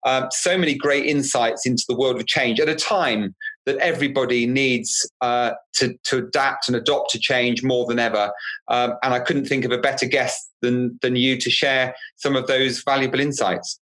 um, 0.06 0.28
so 0.30 0.56
many 0.56 0.74
great 0.74 1.04
insights 1.04 1.66
into 1.66 1.84
the 1.88 1.96
world 1.96 2.16
of 2.16 2.26
change 2.26 2.60
at 2.60 2.68
a 2.68 2.74
time 2.74 3.34
that 3.66 3.76
everybody 3.78 4.46
needs 4.46 5.10
uh, 5.20 5.50
to, 5.74 5.94
to 6.04 6.18
adapt 6.18 6.68
and 6.68 6.76
adopt 6.76 7.10
to 7.10 7.18
change 7.18 7.62
more 7.62 7.84
than 7.86 7.98
ever. 7.98 8.32
Um, 8.68 8.94
and 9.02 9.12
I 9.12 9.20
couldn't 9.20 9.44
think 9.44 9.66
of 9.66 9.72
a 9.72 9.78
better 9.78 10.06
guest 10.06 10.50
than, 10.62 10.98
than 11.02 11.16
you 11.16 11.38
to 11.38 11.50
share 11.50 11.94
some 12.16 12.36
of 12.36 12.46
those 12.46 12.82
valuable 12.82 13.20
insights. 13.20 13.78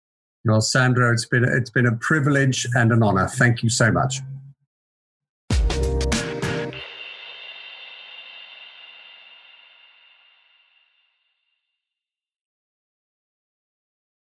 Well, 0.45 0.61
Sandro, 0.61 1.13
it's 1.13 1.27
been 1.27 1.45
it's 1.45 1.71
been 1.71 1.87
a 1.87 1.97
privilege 1.97 2.67
and 2.75 2.93
an 2.93 3.03
honor. 3.03 3.29
Thank 3.29 3.63
you 3.63 3.69
so 3.69 3.93
much. 3.93 4.21